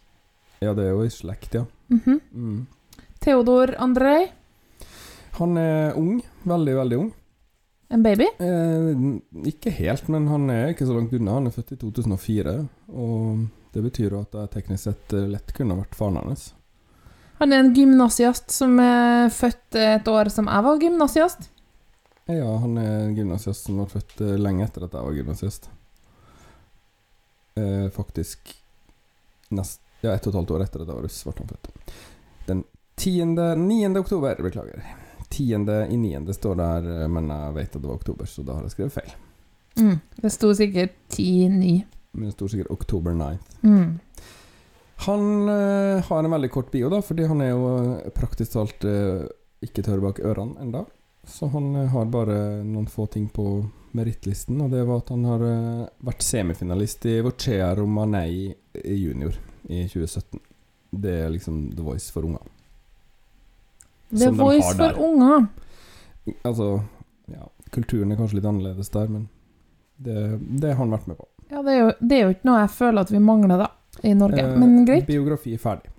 [0.64, 1.66] Ja, det er jo i slekt, ja.
[1.94, 2.20] Mhm.
[2.34, 2.62] Mm.
[3.24, 4.32] Theodor Andrej,
[5.40, 6.18] Han er ung.
[6.44, 7.12] Veldig, veldig ung.
[7.94, 8.28] En baby.
[8.42, 8.90] Eh,
[9.54, 11.38] ikke helt, men han er ikke så langt unna.
[11.38, 12.58] Han er født i 2004.
[12.90, 16.52] Og det betyr jo at jeg teknisk sett lett kunne vært faren hans.
[17.42, 21.50] Han er en gymnasiast som er født et år som jeg var gymnasiast.
[22.26, 25.70] Ja, han er en gymnasiast som var født eh, lenge etter at jeg var gymnasiast.
[27.60, 28.54] Eh, faktisk
[29.54, 31.98] nest, ja, ett og et halvt år etter at jeg var russ, ble han født.
[32.48, 32.64] Den
[32.96, 33.34] 10.
[33.60, 33.82] 9.
[34.00, 34.86] oktober, beklager.
[35.34, 35.68] 10.
[35.90, 38.68] i niende står der, eh, men jeg vet at det var oktober, så da har
[38.68, 39.14] jeg skrevet feil.
[39.82, 40.00] Mm.
[40.22, 41.84] Det sto sikkert 10-9.
[42.14, 43.38] Men det sto sikkert oktober 9.
[43.66, 44.00] Mm.
[45.06, 48.86] Han uh, har en veldig kort bio, da, fordi han er jo eh, praktisk talt
[48.88, 49.26] uh,
[49.64, 50.86] ikke tørr bak ørene enda.
[51.28, 53.66] Så han uh, har bare noen få ting på
[53.98, 55.44] merittlisten, og det var at han har
[56.02, 59.36] vært semifinalist i Vocea Romanei junior
[59.70, 60.42] i 2017.
[61.04, 62.53] Det er liksom The Voice for unger.
[64.14, 65.48] The er de Voice har for unger.
[66.44, 66.70] Altså,
[67.32, 69.30] ja Kulturen er kanskje litt annerledes der, men
[69.98, 71.26] det, det har han vært med på.
[71.50, 73.68] Ja, det er, jo, det er jo ikke noe jeg føler at vi mangler, da,
[74.06, 74.44] i Norge.
[74.44, 75.08] Eh, Men greit.
[75.08, 75.90] Biografi ferdig.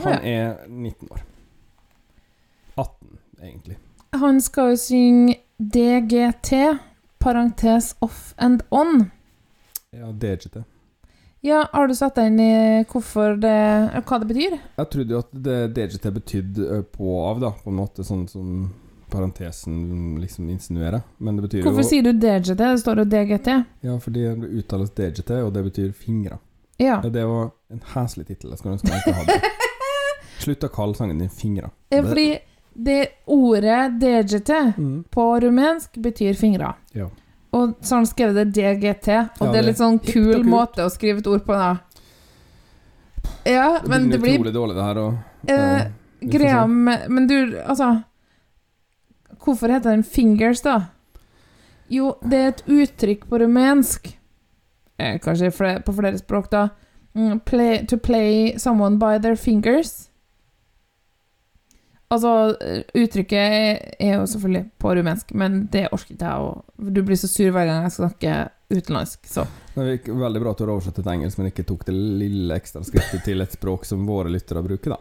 [0.00, 0.20] Han ja.
[0.20, 1.22] er 19 år.
[2.74, 3.78] 18, egentlig.
[4.20, 6.52] Han skal jo synge DGT,
[7.20, 9.10] parentes off and on.
[9.96, 10.62] Ja, DGT.
[11.42, 13.54] Ja, har du satt deg inn i hvorfor det
[14.04, 14.58] Hva det betyr?
[14.76, 18.26] Jeg trodde jo at det DGT betydde på og av, da, på en måte, sånn
[18.28, 18.50] som
[19.10, 21.00] parentesen liksom insinuerer.
[21.18, 22.58] Men det betyr Hvorfor jo sier du DGT?
[22.60, 23.48] Det står jo DGT.
[23.88, 26.38] Ja, fordi det uttales DGT, og det betyr fingre.
[26.80, 27.00] Ja.
[27.04, 28.50] Ja, det var en heslig tittel.
[28.54, 29.50] Jeg skulle ønske jeg ikke hadde.
[30.44, 31.68] Slutt å kalle sangen din Fingre.
[31.92, 32.28] Ja, fordi
[32.72, 35.04] det ordet DGT Mm.
[35.12, 36.74] på rumensk betyr fingre.
[36.96, 37.08] Ja.
[37.50, 39.08] Og så har han skrevet det DGT,
[39.40, 41.78] og Ja, det er litt sånn kul måte å skrive et ord på, da.
[43.48, 44.98] Ja, men det blir utrolig dårlig, det her.
[44.98, 45.14] Og,
[45.48, 48.02] eh, greia med Men du, altså
[49.40, 50.90] Hvorfor heter den fingers, da?
[51.88, 54.18] Jo, det er et uttrykk på rumensk.
[54.98, 55.50] Eh, kanskje
[55.82, 56.68] på flere språk, da.
[57.16, 60.09] Mm, play, to play someone by their fingers.
[62.10, 62.30] Altså,
[62.98, 63.52] uttrykket
[64.02, 67.52] er, jo selvfølgelig på rumensk, men det orker ikke jeg å Du blir så sur
[67.54, 68.32] hver gang jeg skal snakke
[68.70, 69.44] utenlandsk, så
[69.76, 72.56] Det gikk veldig bra at du har oversatt til engelsk, men ikke tok det lille
[72.58, 74.98] ekstra skrittet til et språk som våre lyttere bruker, da.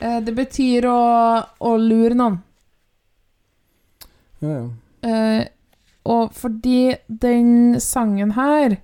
[0.00, 1.00] eh, Det betyr å,
[1.60, 2.40] å lure noen.
[4.40, 4.64] Ja, ja.
[5.06, 5.44] Eh,
[6.06, 8.78] og fordi den sangen her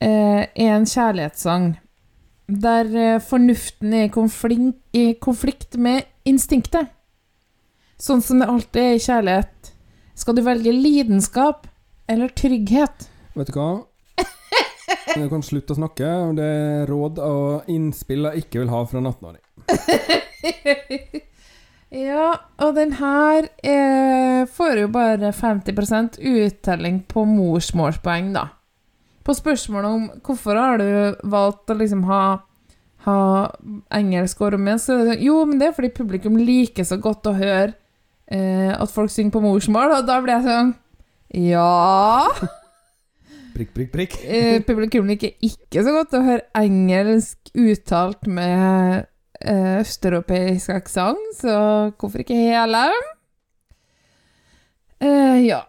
[0.00, 1.74] eh, er en kjærlighetssang
[2.48, 6.88] der eh, fornuften er i konflikt, i konflikt med instinktet.
[7.98, 9.70] Sånn som det alltid er i kjærlighet.
[10.18, 11.66] Skal du velge lidenskap
[12.08, 13.08] eller trygghet?
[13.36, 13.70] Vet du hva?
[15.14, 16.08] Du kan slutte å snakke.
[16.36, 19.42] Det er råd og innspill jeg ikke vil ha fra 18-åring.
[22.08, 22.28] ja,
[22.64, 28.48] og den her eh, får jo bare 50% uttelling på morsmålspoeng, da.
[29.28, 32.22] På spørsmålet om hvorfor har du valgt å liksom ha,
[33.04, 33.18] ha
[33.92, 36.96] engelsk og rumensk, så er det sånn Jo, men det er fordi publikum liker så
[37.02, 37.74] godt å høre
[38.32, 40.72] eh, at folk synger på morsmål, og da blir jeg sånn
[41.44, 42.24] Ja
[43.58, 44.16] Prikk, prikk, prikk.
[44.32, 49.08] eh, Publikum liker ikke så godt å høre engelsk uttalt med
[49.42, 51.56] eh, østeuropeisk aksent, så
[51.98, 52.84] hvorfor ikke hele?
[55.02, 55.64] Eh, ja.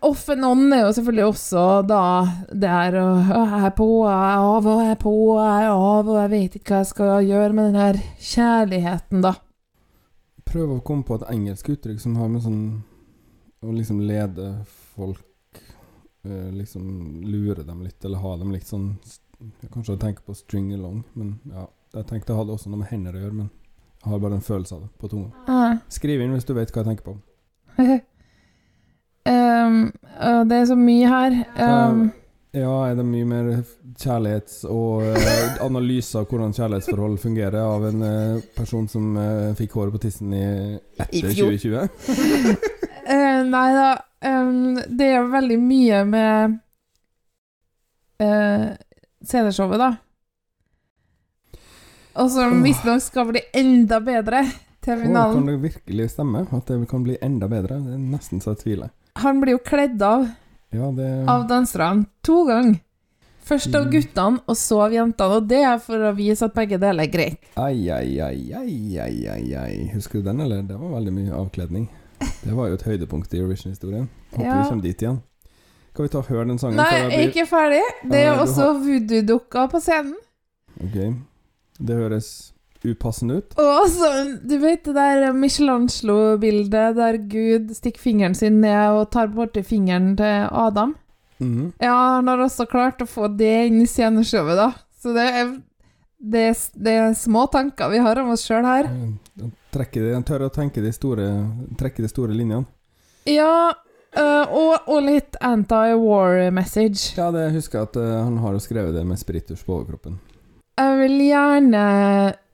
[0.00, 2.02] Off and on er jo selvfølgelig også da
[2.48, 5.72] det er å Jeg er på, jeg er av, og jeg er på, jeg er
[5.74, 7.98] av, og jeg vet ikke hva jeg skal gjøre med den her
[8.30, 9.34] kjærligheten, da.
[10.48, 12.62] Prøv å komme på et engelsk uttrykk som har med sånn
[13.60, 14.48] Å liksom lede
[14.96, 15.60] folk
[16.24, 16.86] eh, Liksom
[17.28, 18.94] lure dem litt, eller ha dem litt sånn
[19.70, 21.68] Kanskje jeg tenker på string along, men ja.
[21.94, 23.46] Jeg tenkte jeg hadde også noe med hender å gjøre, men
[24.00, 25.80] jeg har bare en følelse av det på tunga.
[25.90, 27.14] Skriv inn hvis du vet hva jeg tenker på.
[29.28, 31.38] um, uh, det er så mye her.
[31.56, 32.10] Um,
[32.50, 33.48] Ja, er det mye mer
[33.94, 39.76] kjærlighets- og uh, analyse av hvordan kjærlighetsforhold fungerer av en uh, person som eh, fikk
[39.78, 40.42] håret på tissen i
[40.98, 41.84] etter 2020?
[43.14, 43.92] eh, nei da,
[44.26, 46.58] um, det er veldig mye med
[48.24, 48.66] uh,
[49.22, 49.92] CD-showet, da.
[52.18, 54.42] Og som visstnok skal bli enda bedre
[54.80, 55.36] Terminalen.
[55.36, 56.46] Oh, kan det virkelig stemme?
[56.50, 57.78] At det kan bli enda bedre?
[57.84, 58.90] Det er nesten så jeg tviler.
[59.22, 60.28] Han blir jo kledd av
[60.72, 62.80] Ja, det av danserne to ganger.
[63.50, 63.90] Først av Mm.
[63.90, 65.36] guttene, og så av jentene.
[65.36, 67.38] Og det er for å vise at begge deler er greit.
[67.56, 69.90] Ai, ai, ai, ai, ai, ai.
[69.92, 70.62] Husker du den, eller?
[70.62, 71.88] Det var veldig mye avkledning.
[72.44, 74.08] Det var jo et høydepunkt i Eurovision-historien.
[74.32, 74.62] Håper Ja.
[74.62, 75.20] vi kommer dit igjen.
[75.92, 76.76] Skal vi ta og høre den sangen?
[76.76, 77.82] Nei, jeg blir- ikke ferdig.
[78.08, 80.14] Det er Ja, også også voodoo-dukka på scenen.
[80.84, 81.14] Ok.
[81.82, 82.52] Det høres
[82.84, 83.56] upassende ut.
[83.60, 84.10] Og så,
[84.42, 90.14] du vet det der Michelangelo-bildet der Gud stikker fingeren sin ned og tar borti fingeren
[90.18, 90.96] til Adam?
[91.40, 91.72] Mhm.
[91.80, 94.70] Ja, han har også klart å få det inn i sceneshowet, da.
[95.00, 95.52] Så det er,
[96.20, 98.90] det er, det er små tanker vi har om oss sjøl her.
[99.72, 101.30] De tør å tenke de store,
[101.80, 102.68] trekke de store linjene.
[103.28, 103.72] Ja,
[104.10, 107.12] Uh, og, og litt anti-war message.
[107.14, 110.16] Ja, det husker jeg at uh, han har jo skrevet det med spiritus på overkroppen.
[110.80, 111.80] Jeg vil gjerne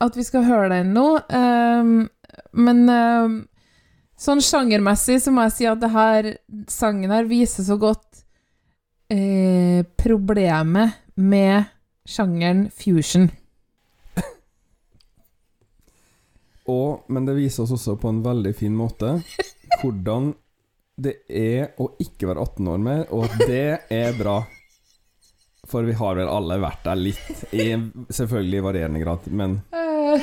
[0.03, 1.91] at vi skal høre den nå, um,
[2.59, 3.37] men um,
[4.19, 6.27] sånn sjangermessig så må jeg si at det her
[6.71, 8.25] sangen her viser så godt
[9.13, 11.69] eh, problemet med
[12.07, 13.29] sjangeren fusion.
[16.75, 19.21] Og, men det viser oss også på en veldig fin måte
[19.79, 20.33] hvordan
[20.97, 24.39] det er å ikke være 18 år mer, og at det er bra.
[25.67, 27.65] For vi har vel alle vært der litt, i
[28.13, 30.21] selvfølgelig varierende grad, men Eh,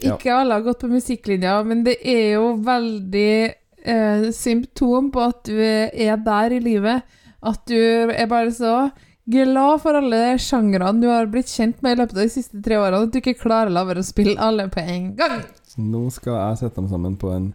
[0.00, 0.14] Ja.
[0.16, 3.54] ikke alle har gått på musikklinja, men det er jo veldig
[3.84, 7.02] eh, symptom på at du er der i livet.
[7.42, 7.76] At du
[8.12, 8.90] er bare så
[9.30, 12.78] glad for alle sjangrene du har blitt kjent med i løpet av de siste tre
[12.80, 15.42] årene, at du ikke klarer å la være å spille alle på en gang.
[15.76, 17.50] nå skal jeg sette dem sammen på en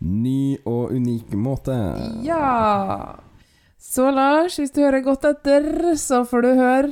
[0.00, 1.76] ny og unik måte.
[2.24, 3.16] Ja.
[3.80, 6.90] Så Lars, hvis du hører godt etter, så får du høre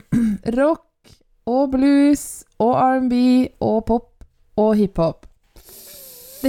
[0.56, 0.86] rock
[1.50, 2.22] og blues
[2.56, 3.14] og R&B
[3.60, 4.24] og pop
[4.56, 5.26] og hiphop.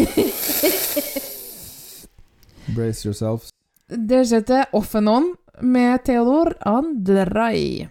[2.75, 3.51] Brace yourselves.
[3.91, 5.27] Det skjedde Off and On
[5.59, 7.87] med Theodor Andrei.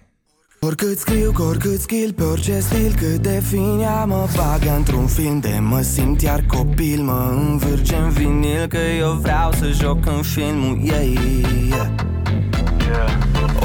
[0.66, 5.06] Oricât scriu, cu oricât skill Pe orice stil, cât de fin ea Mă bagă într-un
[5.06, 10.06] film de mă simt iar copil Mă învârge în vinil Că eu vreau să joc
[10.06, 11.18] în filmul ei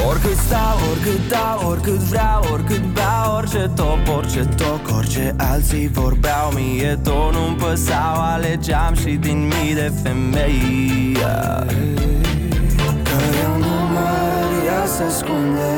[0.07, 6.51] Oricât stau, oricât dau, oricât vreau, oricât beau Orice top, orice toc, orice alții vorbeau
[6.51, 11.65] Mie tot nu-mi păsau, alegeam și din mii de femei Că
[14.95, 15.73] se ascunde.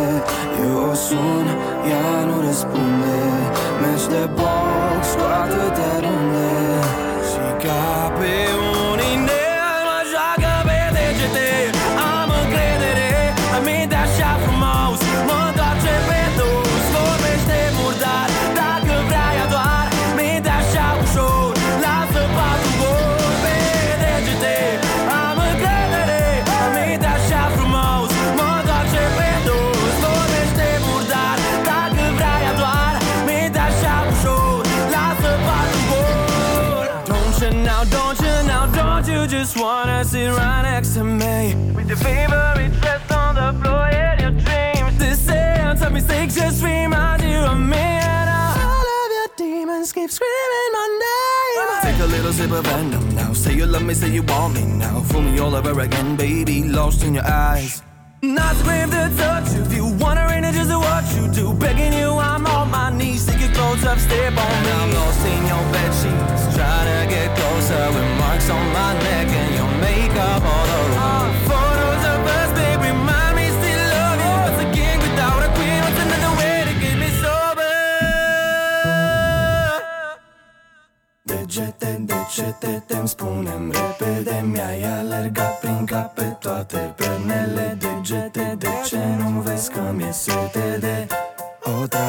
[0.63, 1.45] Eu o sun,
[1.89, 3.17] ea nu răspunde.
[3.81, 6.51] Meci de box cu atâtea runde.
[7.29, 8.33] Și ca pe
[8.65, 8.66] un
[52.57, 55.55] of venom now Say you love me, say you want me now Fool me all
[55.55, 57.83] over again, baby, lost in your eyes
[58.23, 59.61] not to touch you.
[59.61, 63.27] If you wondering just what you do, begging you, I'm on my knees.
[63.27, 64.71] Take your clothes up, step on me.
[64.71, 69.27] I'm lost in your bed sheets, trying to get closer with marks on my neck
[69.27, 70.97] and your makeup all over.
[70.97, 71.46] Photos
[82.37, 86.93] Degete, degete, te-mi spunem repede Mi-ai alergat prin cap pe toate
[87.55, 91.07] Leggete dolce non vescami sedete
[91.63, 91.99] Otra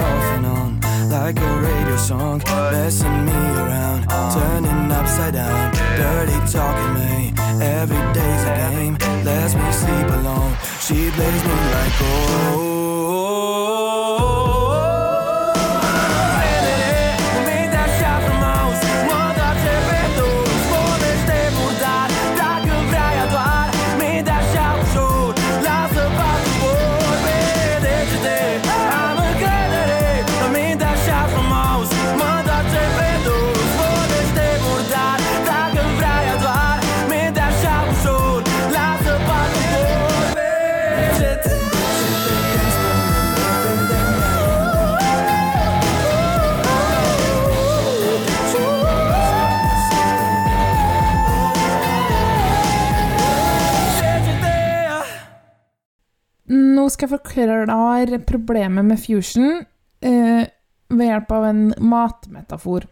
[0.00, 5.70] Off and on Like a radio song Messing me around Turning upside down.
[5.96, 8.96] Dirty talking me Every day's a game.
[9.24, 10.56] Lets me sleep alone.
[10.80, 12.89] She plays me like oh
[57.00, 59.62] skal jeg forklare problemet med fusion
[60.04, 60.42] eh,
[60.90, 62.84] ved hjelp av en matmetafor.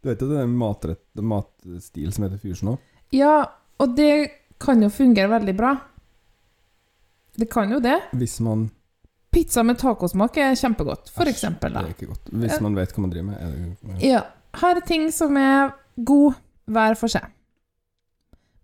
[0.00, 2.84] Du vet jo det er en matrett, matstil som heter fusion òg?
[3.14, 3.44] Ja,
[3.78, 5.74] og det kan jo fungere veldig bra.
[7.36, 7.98] Det kan jo det.
[8.16, 8.70] Hvis man
[9.30, 11.76] Pizza med tacosmak er kjempegodt, for eksempel.
[11.76, 12.30] Det er ikke godt.
[12.42, 13.36] Hvis man vet hva man driver med.
[13.38, 14.22] Er det, Ja.
[14.58, 17.28] Her er ting som er god hver for seg.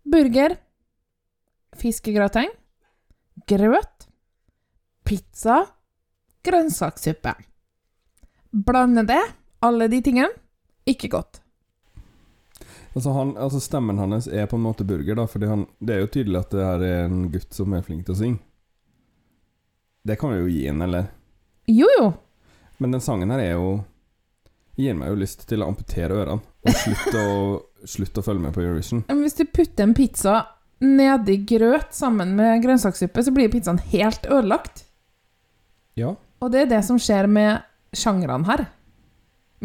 [0.03, 0.57] Burger,
[1.79, 2.51] fiskegrateng,
[3.49, 4.07] grøt,
[5.05, 5.65] pizza,
[6.47, 7.35] grønnsakssuppe.
[8.51, 9.23] Blande det,
[9.61, 10.31] alle de tingene,
[10.87, 11.41] ikke godt.
[12.97, 15.99] Altså, han, altså Stemmen hans er på en måte burger, da, Fordi han, det er
[16.01, 18.41] jo tydelig at det her er en gutt som er flink til å synge.
[20.07, 21.11] Det kan vi jo gi en, eller?
[21.69, 22.07] Jo, jo.
[22.79, 23.77] Men den sangen her er jo
[24.77, 27.37] Gir meg jo lyst til å amputere ørene og slutte å,
[27.89, 29.07] slutt å følge med på Eurovision.
[29.09, 30.35] Men hvis du putter en pizza
[30.83, 34.85] nedi grøt sammen med grønnsakssuppe, så blir pizzaen helt ødelagt.
[35.97, 36.15] Ja.
[36.43, 37.65] Og det er det som skjer med
[37.97, 38.67] sjangrene her.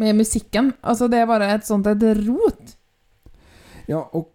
[0.00, 0.72] Med musikken.
[0.80, 2.76] Altså, det er bare et sånt et rot.
[3.90, 4.30] Ja, og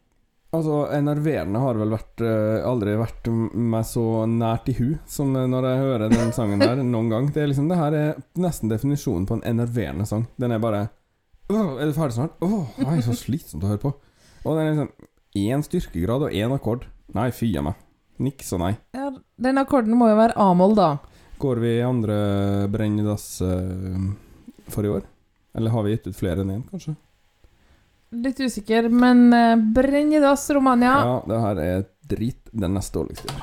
[0.54, 5.70] altså, enerverende har vel vært eh, aldri vært meg så nært i hu som når
[5.72, 7.32] jeg hører den sangen der noen gang.
[7.34, 10.28] Det er liksom, det her er nesten definisjonen på en enerverende sang.
[10.38, 10.88] Den er bare
[11.48, 12.34] Åh, er du ferdig snart?
[12.44, 13.94] Åh, nei, så slitsomt å høre på.
[14.44, 15.07] Og den er liksom
[15.46, 16.88] én styrkegrad og én akkord.
[17.16, 17.78] Nei, fy a meg.
[18.24, 18.74] Niks og nei.
[18.98, 20.90] Ja, den akkorden må jo være A-moll, da.
[21.38, 22.16] Går vi i andre
[22.74, 24.08] brennedass uh,
[24.74, 25.06] for i år?
[25.58, 26.96] Eller har vi gitt ut flere enn én, kanskje?
[28.18, 30.96] Litt usikker, men uh, Brennedass Romania.
[31.06, 32.42] Ja, det her er drit.
[32.58, 33.36] Den neste dårligste.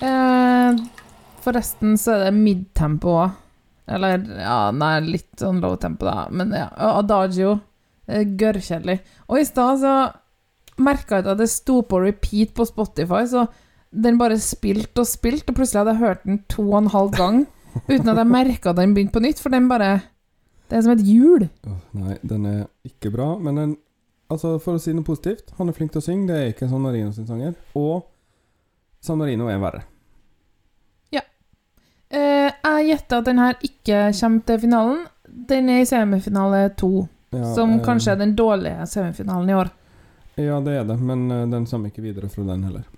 [0.00, 0.78] Eh,
[1.42, 3.36] forresten så er det midtempo òg.
[3.88, 6.26] Eller ja, nei, litt sånn low tempo, da.
[6.30, 7.58] Men ja, Adagio.
[8.08, 8.98] eh, Gørrkjedelig.
[9.28, 9.94] Og i stad så
[10.78, 13.46] merka jeg at det sto på repeat på Spotify, så
[13.90, 17.16] den bare spilte og spilte, og plutselig hadde jeg hørt den to og en halv
[17.16, 17.40] gang
[17.92, 20.00] uten at jeg merka at den begynte på nytt, for den bare
[20.68, 21.46] Det er som et hjul.
[21.96, 23.76] Nei, den er ikke bra, men den
[24.28, 26.66] Altså, for å si noe positivt, han er flink til å synge, det er ikke
[26.68, 27.54] San Marino sin sanger.
[27.80, 28.02] Og
[29.00, 29.86] San Marino er verre.
[32.10, 35.02] Eh, jeg gjetter at den her ikke kommer til finalen.
[35.48, 39.70] Den er i semifinale to, Ja, som eh, kanskje er den dårlige semifinalen i år.
[40.38, 42.88] Ja, det er det, men eh, den kommer ikke videre fra den heller.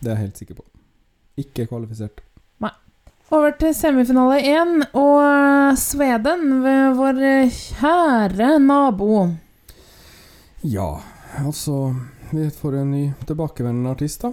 [0.00, 0.68] Det er jeg helt sikker på.
[1.40, 2.20] Ikke kvalifisert.
[3.34, 9.24] Over til semifinale én, og eh, Sveden, ved vår eh, kjære nabo.
[10.62, 10.90] Ja,
[11.40, 11.94] altså
[12.30, 14.32] Vi får en ny tilbakevendende artist, da.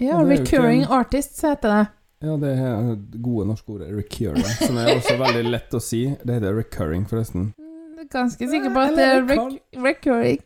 [0.00, 1.84] Ja, Og det er jo ikke Recurring Artists heter det.
[2.20, 6.02] Ja, det er gode norske ordet 'recurring', som er også veldig lett å si.
[6.20, 7.54] Det heter 'recurring', forresten.
[7.56, 10.42] Du er Ganske sikker på at det er rec recurring.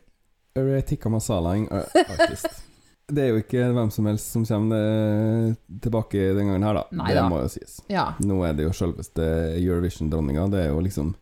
[0.55, 2.63] Retika masalaing artist.
[3.11, 5.51] Det er jo ikke hvem som helst som kommer
[5.83, 6.85] tilbake den gangen her, da.
[6.95, 7.27] Nei det da.
[7.29, 7.81] må jo sies.
[7.91, 8.07] Ja.
[8.23, 9.27] Nå er det jo selveste
[9.59, 10.47] Eurovision-dronninga.
[10.55, 11.13] Det er jo liksom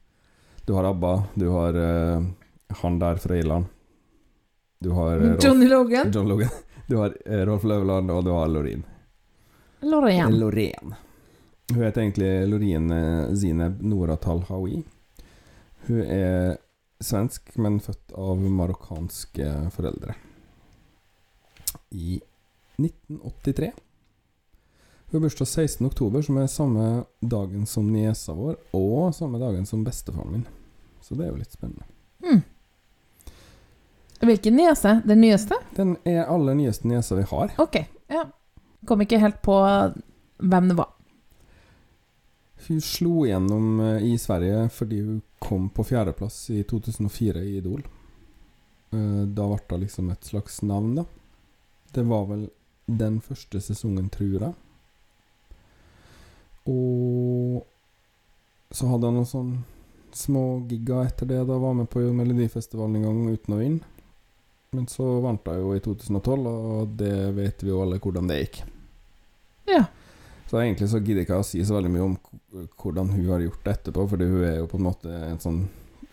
[0.66, 2.24] Du har ABBA, du har uh,
[2.84, 3.66] han der fra Irland.
[4.80, 6.12] Du har uh, Rolf, Johnny Logan.
[6.14, 6.50] John Logan.
[6.88, 8.48] Du har uh, Rolf Løvland, og du har
[9.84, 10.32] Loreen.
[10.32, 10.40] Lorraine.
[10.40, 10.96] Loreen.
[11.74, 14.84] Hun heter egentlig Loreen eh, Zineb Nora Talhawi.
[15.88, 16.58] Hun er
[17.04, 20.16] svensk, men født av marokkanske foreldre.
[21.90, 22.22] I
[22.78, 23.72] 1983.
[25.06, 25.88] Hun har bursdag 16.
[25.88, 26.86] oktober, som er samme
[27.20, 30.46] dagen som niesa vår, og samme dagen som bestefaren min.
[31.02, 31.86] Så det er jo litt spennende.
[32.24, 32.42] Hmm.
[34.24, 35.02] Hvilken niese?
[35.06, 35.60] Den nyeste?
[35.76, 37.52] Den er aller nyeste niesa vi har.
[37.58, 38.24] Ok, ja.
[38.88, 39.56] Kom ikke helt på
[40.44, 40.90] hvem det var.
[42.68, 47.84] Hun slo igjennom eh, i Sverige fordi hun kom på fjerdeplass i 2004 i Idol.
[48.94, 51.06] Eh, Da ble det liksom et slags navn, da.
[51.94, 52.48] Det var vel
[52.88, 54.54] den første sesongen, tror jeg.
[56.72, 57.64] Og
[58.74, 61.42] så hadde jeg noen sånne små gigger etter det.
[61.50, 63.90] Da var med på Melodifestivalen en gang uten å vinne.
[64.74, 68.40] Men så vant hun jo i 2012, og det vet vi jo alle hvordan det
[68.40, 68.64] gikk.
[69.70, 69.86] Ja.
[70.50, 72.18] Så egentlig så gidder jeg ikke å si så veldig mye om
[72.78, 75.64] hvordan hun har gjort det etterpå, fordi hun er jo på en måte en sånn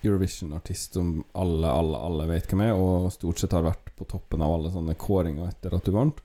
[0.00, 4.40] Eurovision-artist som alle, alle, alle vet hvem er, og stort sett har vært på toppen
[4.40, 6.22] av alle sånne kåringer etter at hun vant.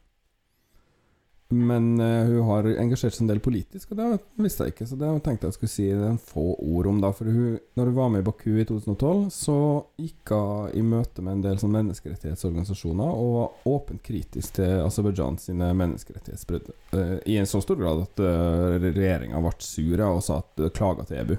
[1.49, 4.07] Men uh, hun har engasjert seg en del politisk, og det
[4.41, 7.11] visste jeg ikke, så det tenkte jeg skulle si en få ord om, da.
[7.13, 9.57] For hun, når hun var med i Baku i 2012, så
[10.01, 15.37] gikk hun i møte med en del sånn menneskerettighetsorganisasjoner og var åpent kritisk til Aserbajdsjan
[15.43, 16.73] sine menneskerettighetsbrudd.
[16.95, 21.05] Uh, I en så stor grad at uh, regjeringa ble sur og sa at klaga
[21.05, 21.37] til EBU.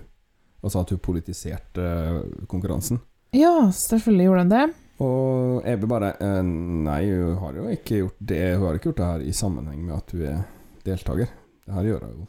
[0.63, 2.99] Og sa at hun politiserte eh, konkurransen.
[3.37, 4.65] Ja, selvfølgelig gjorde hun det.
[5.03, 9.01] Og EBU bare eh, Nei, hun har jo ikke gjort det Hun har ikke gjort
[9.03, 10.43] det her i sammenheng med at hun er
[10.87, 11.33] deltaker.
[11.67, 12.27] Det her gjør hun jo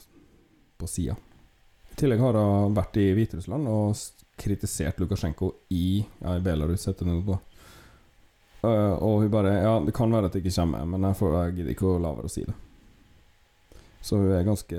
[0.78, 1.16] på sida.
[1.92, 4.02] I tillegg har hun vært i Hviterussland og
[4.38, 7.38] kritisert Lukasjenko i Ja, i Belarus, heter det nå.
[8.66, 11.36] Eh, og hun bare Ja, det kan være at det ikke kommer, men jeg, får,
[11.38, 12.58] jeg gidder ikke å la være å si det.
[14.02, 14.78] Så hun er ganske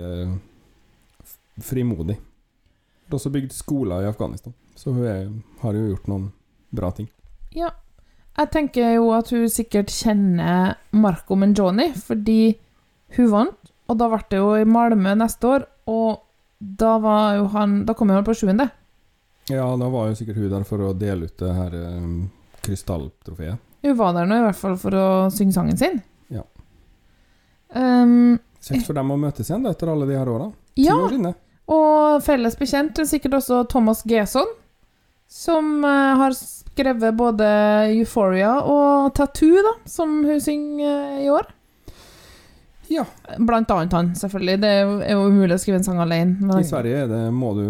[1.64, 2.18] frimodig.
[2.18, 5.30] Hun har også bygd skoler i Afghanistan, så hun er,
[5.62, 6.28] har jo gjort noen
[6.74, 7.08] bra ting.
[7.56, 7.72] Ja.
[8.38, 12.54] Jeg tenker jo at hun sikkert kjenner Marco Menjoni, fordi
[13.16, 16.20] hun vant, og da ble det jo i Malmö neste år, og
[16.58, 18.66] da var jo han Da kom jo han på sjuende.
[19.48, 22.28] Ja, da var jo sikkert hun der for å dele ut det her um,
[22.66, 23.62] krystalltrofeet.
[23.86, 26.00] Hun var der nå i hvert fall for å synge sangen sin.
[26.34, 26.42] Ja.
[27.72, 30.50] Um, Kjekt for dem å møtes igjen da, etter alle de her åra.
[30.78, 31.14] Ja, år
[31.68, 34.48] og felles bekjent er sikkert også Thomas Gesson,
[35.28, 37.46] som eh, har skrevet både
[37.92, 41.48] Euphoria og Tattoo, da, som hun synger eh, i år.
[42.88, 43.04] Ja.
[43.36, 44.60] Blant annet han, selvfølgelig.
[44.62, 46.48] Det er jo, umulig å skrive en sang alene.
[46.56, 47.64] I Sverige er det, må du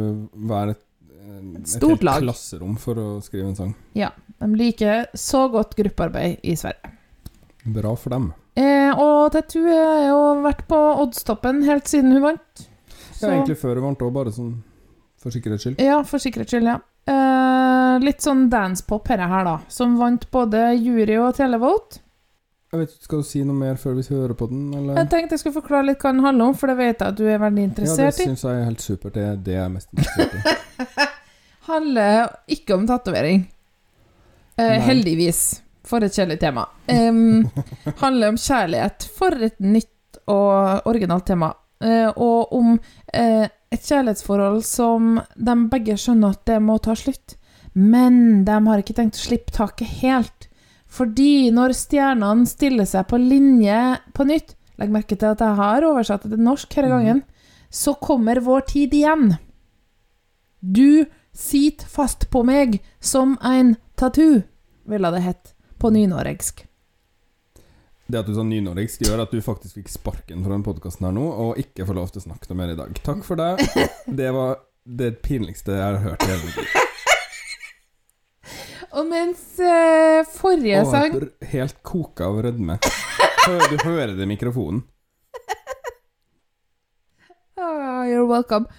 [0.46, 0.84] være et,
[1.58, 2.22] et Stort helt lag.
[2.28, 3.74] klasserom for å skrive en sang.
[3.98, 6.94] Ja, de liker så godt gruppearbeid i Sverige.
[7.68, 8.30] Bra for dem.
[8.58, 12.68] Eh, og Tattoo har jo vært på oddstoppen helt siden hun vant.
[13.18, 14.60] Ja, egentlig før hun vant òg, bare sånn
[15.22, 15.80] for sikkerhets skyld.
[15.82, 16.78] Ja, for sikkerhets skyld, ja.
[17.08, 19.56] Eh, litt sånn dancepop dette her, da.
[19.72, 22.02] Som vant både jury og televote.
[22.68, 24.98] Jeg vet ikke, Skal du si noe mer før vi hører på den, eller?
[25.00, 27.16] Jeg tenkte jeg skulle forklare litt hva den handler om, for det vet jeg at
[27.16, 28.04] du er veldig interessert i.
[28.04, 29.14] Ja, det syns jeg er helt supert.
[29.14, 31.06] Det er det jeg er mest interessert i.
[31.70, 33.46] Handler ikke om tatovering.
[34.58, 35.40] Eh, heldigvis.
[35.88, 36.66] For et kjedelig tema.
[36.90, 37.48] Um,
[38.02, 39.06] handler om kjærlighet.
[39.16, 41.52] For et nytt og originalt tema.
[41.80, 42.74] Eh, og om
[43.12, 47.36] et kjærlighetsforhold som de begge skjønner at det må ta slutt.
[47.74, 50.48] Men de har ikke tenkt å slippe taket helt.
[50.88, 55.84] Fordi når stjernene stiller seg på linje på nytt Legg merke til at jeg har
[55.88, 57.22] oversatt det til norsk denne gangen.
[57.70, 59.32] Så kommer vår tid igjen.
[60.62, 64.44] Du sit fast på meg som en tattoo,
[64.86, 66.67] ville det hett på nynorsk.
[68.08, 71.12] Det at du sa nynorsk gjør at du faktisk fikk sparken fra den podkasten her
[71.12, 72.94] nå, og ikke får lov til å snakke noe mer i dag.
[73.04, 73.68] Takk for det.
[74.08, 76.76] Det var det pinligste jeg har hørt i hele mitt liv.
[78.96, 81.18] Og mens uh, forrige Og sang
[81.52, 82.78] helt koka av rødme.
[83.44, 84.80] Du hører det i mikrofonen.
[87.60, 88.72] Oh, You're welcome.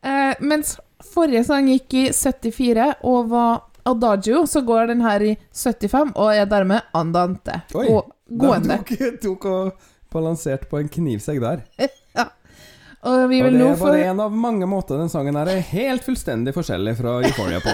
[0.00, 5.32] Uh, mens forrige sang gikk i 74 og var Adagio, så går den her i
[5.52, 7.60] 75 og er dermed andante.
[7.74, 8.78] Oi, og De gående.
[8.82, 8.92] tok,
[9.24, 11.64] tok og balanserte på en knivsegg der.
[13.00, 15.48] Og vi Og vil det er bare bare en av mange måter den sangen er
[15.70, 17.72] helt fullstendig forskjellig fra Euphoria på.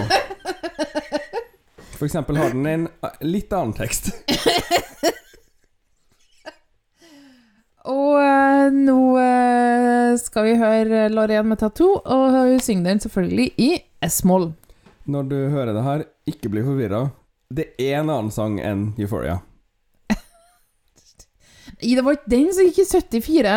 [1.97, 4.07] For eksempel har den en eh, litt annen tekst.
[7.87, 13.49] Og eh, nå eh, skal vi høre Lorraine med tattoo, og hun synger den selvfølgelig
[13.67, 13.69] i
[14.07, 14.53] S-moll.
[15.07, 17.05] Når du hører det her, ikke bli forvirra.
[17.47, 19.39] Det er en annen sang enn Euphoria.
[21.77, 23.55] Det var ikke den som gikk i 74.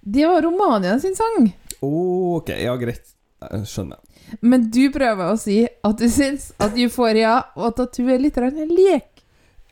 [0.00, 1.50] Det var Romania sin sang.
[1.84, 3.12] Ok, ja, greit.
[3.42, 3.98] Jeg skjønner.
[4.40, 8.60] Men du prøver å si at du syns at Euphoria og tattoo er litt en
[8.72, 9.22] lek.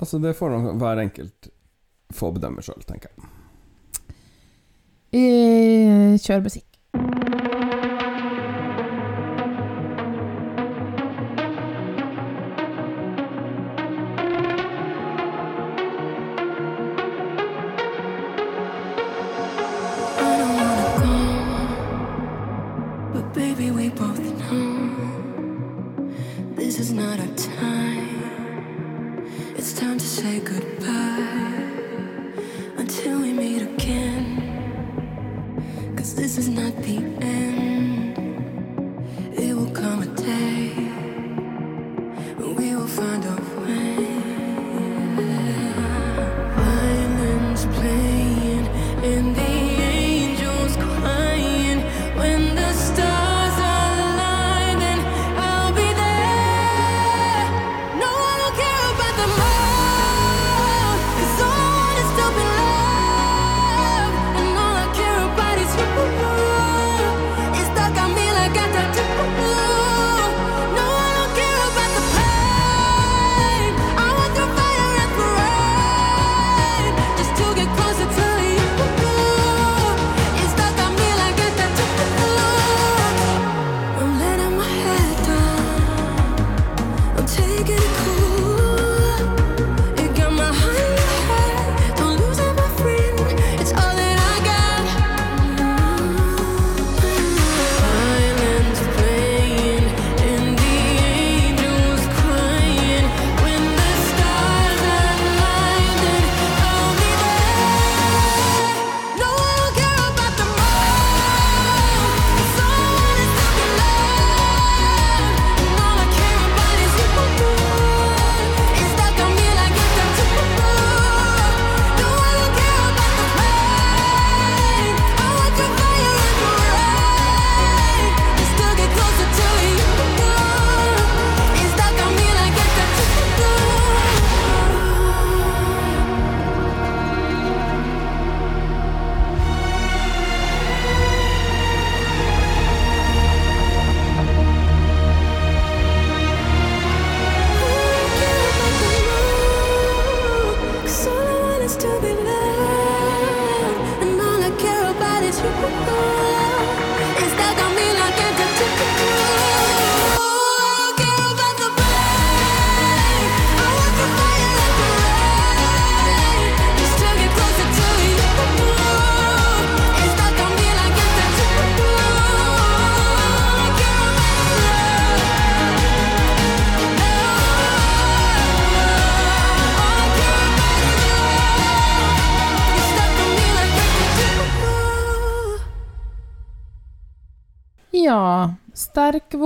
[0.01, 1.51] Altså, det får hver enkelt
[2.15, 3.31] få bedømme sjøl, tenker jeg.
[5.11, 6.67] Eh, kjør musikk.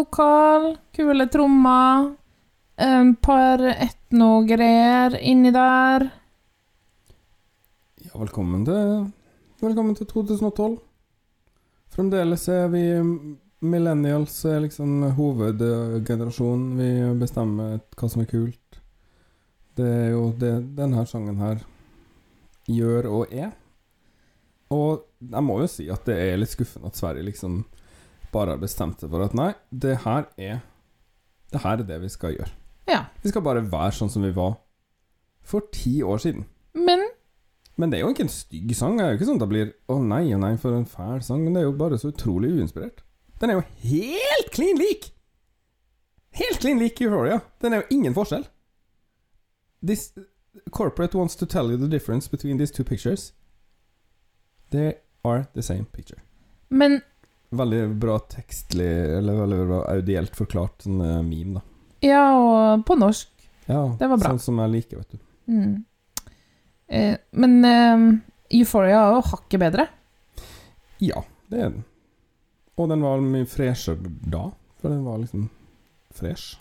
[0.04, 2.12] Vokal, kule trommer,
[2.76, 6.10] en par etnogreier inni der.
[8.04, 9.06] Ja, velkommen til
[9.64, 10.74] Velkommen til 2012.
[11.94, 12.82] Fremdeles er vi
[13.64, 16.74] millennials er liksom hovedgenerasjonen.
[16.76, 16.90] Vi
[17.22, 18.80] bestemmer hva som er kult.
[19.78, 21.62] Det er jo det denne sangen her
[22.68, 23.54] gjør og er.
[24.74, 27.62] Og jeg må jo si at det er litt skuffende at Sverige liksom
[28.34, 30.62] bare har bestemt seg for at nei, det her er
[31.54, 32.50] Det her er det vi skal gjøre.
[32.90, 33.04] Ja.
[33.22, 34.56] Vi skal bare være sånn som vi var
[35.44, 36.48] for ti år siden.
[36.74, 37.04] Men
[37.76, 38.98] Men det er jo ikke en stygg sang.
[38.98, 41.22] Det er jo ikke sånn at det blir 'Å nei, å nei, for en fæl
[41.22, 41.42] sang'.
[41.42, 43.02] Men det er jo bare så utrolig uinspirert.
[43.40, 45.10] Den er jo helt klin lik!
[46.34, 47.40] Helt klin lik Euphoria.
[47.60, 48.46] Den er jo ingen forskjell.
[49.82, 50.12] This
[50.70, 53.32] corporate wants to tell you the difference between these two pictures.
[54.70, 56.20] They are the same picture.
[56.70, 57.02] Men
[57.54, 61.64] Veldig bra tekstlig, eller veldig bra audielt forklart sånn eh, meme, da.
[62.04, 63.30] Ja, og på norsk.
[63.66, 64.32] Ja, Det var bra.
[64.34, 65.22] Sånn som jeg liker, vet du.
[65.54, 65.76] Mm.
[66.88, 69.86] Eh, men eh, Euphoria er jo hakket bedre.
[71.04, 71.86] Ja, det er den.
[72.74, 74.48] Og den var mye freshere da,
[74.82, 75.48] for den var liksom
[76.14, 76.58] fresh.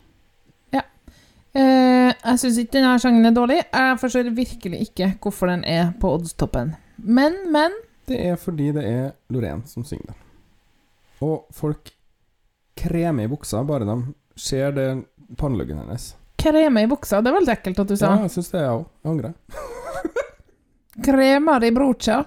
[1.53, 3.59] Eh, jeg syns ikke denne sangen er dårlig.
[3.61, 6.73] Jeg forstår virkelig ikke hvorfor den er på oddstoppen.
[6.97, 7.75] Men, men
[8.09, 10.22] Det er fordi det er Lorén som synger den.
[11.23, 11.93] Og folk
[12.77, 13.95] kremer i buksa bare de
[14.39, 14.87] ser det
[15.39, 16.13] panneluggen hennes.
[16.43, 18.09] kreme i buksa, det er veldig ekkelt at du sa.
[18.11, 18.85] Ja, jeg syns det, jeg òg.
[19.03, 19.33] Jeg angrer.
[21.07, 22.17] Kremer i brocha.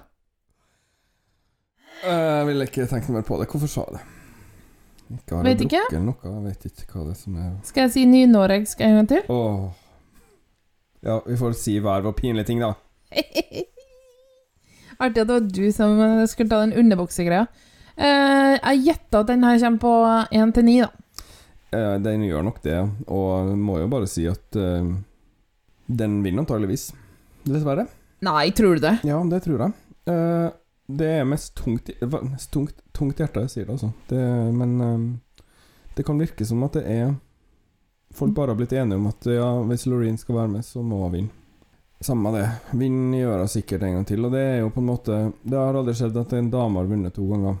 [2.03, 3.47] Jeg ville ikke tenkt mer på det.
[3.51, 4.05] Hvorfor sa jeg det?
[5.17, 6.17] Ikke har Vet jeg drukket noe.
[6.23, 9.21] Jeg vet ikke hva det er som er Skal jeg si nynorsk en gang til?
[9.31, 9.61] Åh.
[11.07, 12.73] Ja, vi får si hver vår pinlige ting, da.
[14.97, 17.45] Artig at det var du som skulle ta den underbuksegreia.
[17.97, 19.93] Eh, jeg gjetter at den her kommer på
[20.37, 20.91] 1 til 9, da.
[21.67, 22.77] Uh, Den gjør nok det,
[23.11, 24.87] og må jo bare si at uh,
[25.87, 26.91] den vinner antageligvis.
[27.43, 27.87] Dessverre.
[28.23, 28.93] Nei, tror du det?
[29.07, 29.75] Ja, det tror jeg.
[30.07, 30.47] Uh,
[30.87, 31.91] det er mest tungt,
[32.53, 33.91] tungt, tungt hjerte jeg sier det, altså.
[34.07, 34.21] Det,
[34.55, 35.17] men
[35.97, 37.09] det kan virke som at det er
[38.15, 41.01] folk bare har blitt enige om at ja, hvis Loreen skal være med, så må
[41.03, 41.35] hun vinne.
[41.99, 42.45] Samme det.
[42.77, 45.57] Vinn gjør hun sikkert en gang til, og det er jo på en måte Det
[45.57, 47.57] har aldri skjedd at en dame har vunnet to ganger.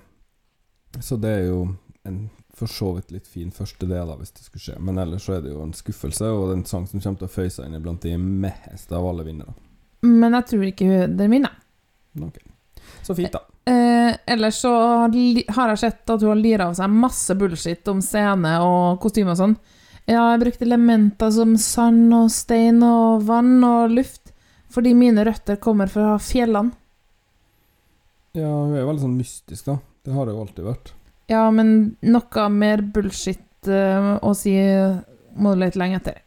[1.03, 1.61] Så det er jo
[2.07, 2.27] en
[2.57, 4.75] for så vidt litt fin første del, da, hvis det skulle skje.
[4.81, 7.21] Men ellers så er det jo en skuffelse, og det er en sang som kommer
[7.21, 9.53] til å føye seg inn blant de mest av alle vinnere.
[10.07, 11.53] Men jeg tror ikke den vinner.
[12.17, 12.39] Ok.
[13.05, 13.43] Så fint, da.
[13.67, 14.71] Eh, ellers så
[15.03, 15.13] har
[15.57, 19.35] har jeg sett at hun har lira av seg masse bullshit om scene og kostyme
[19.35, 19.57] og sånn.
[20.07, 24.31] Ja, jeg brukte elementer som sand og stein og vann og luft,
[24.71, 26.71] fordi mine røtter kommer fra fjellene.
[28.37, 29.77] Ja, hun er jo veldig sånn mystisk, da.
[30.07, 30.93] Det har det jo alltid vært.
[31.27, 31.73] Ja, men
[32.07, 34.55] noe mer bullshit uh, å si
[35.37, 36.21] må du lete lenge etter.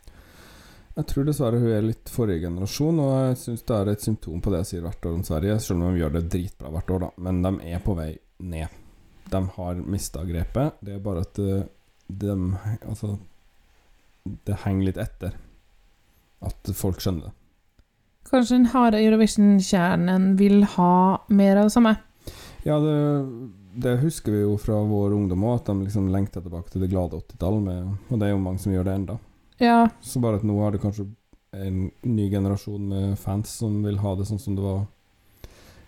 [0.99, 4.41] Jeg tror dessverre hun er litt forrige generasjon, og jeg syns det er et symptom
[4.43, 6.93] på det jeg sier hvert år om Sverige, selv om de gjør det dritbra hvert
[6.93, 7.11] år, da.
[7.25, 8.11] Men de er på vei
[8.53, 8.79] ned.
[9.31, 10.81] De har mista grepet.
[10.85, 11.69] Det er bare at eh,
[12.11, 12.35] de
[12.83, 13.15] Altså
[14.25, 15.37] Det henger litt etter.
[16.45, 17.35] At folk skjønner det.
[18.31, 20.93] Kanskje den harde Eurovision-kjernen vil ha
[21.33, 21.95] mer av det samme?
[22.67, 22.97] Ja, det,
[23.81, 26.91] det husker vi jo fra vår ungdom òg, at de liksom lengter tilbake til det
[26.93, 27.89] glade 80-tallet.
[28.11, 29.19] og det er jo mange som gjør det enda.
[29.61, 31.07] Ja, Så bare at nå har det kanskje
[31.53, 34.85] en ny generasjon med fans som vil ha det sånn som det var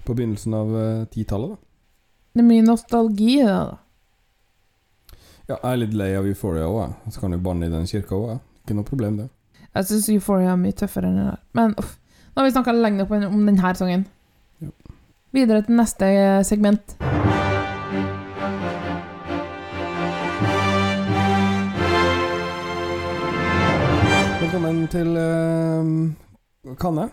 [0.04, 1.56] på begynnelsen av titallet, 10-tallet, da.
[2.34, 3.78] det er mye nostalgi i det, da.
[5.48, 7.12] Ja, jeg er litt lei av Euphoria òg, jeg.
[7.14, 8.42] Så kan jo banne i den kirka òg, jeg.
[8.64, 9.28] Ikke noe problem, det.
[9.72, 11.40] Jeg syns Euphoria er mye tøffere enn den der.
[11.58, 11.96] Men uff,
[12.32, 14.04] nå har vi snakka lenge om denne sangen.
[14.62, 14.70] Ja.
[15.32, 16.98] Videre til neste eh, segment.
[24.52, 27.06] Velkommen til uh, Kanne.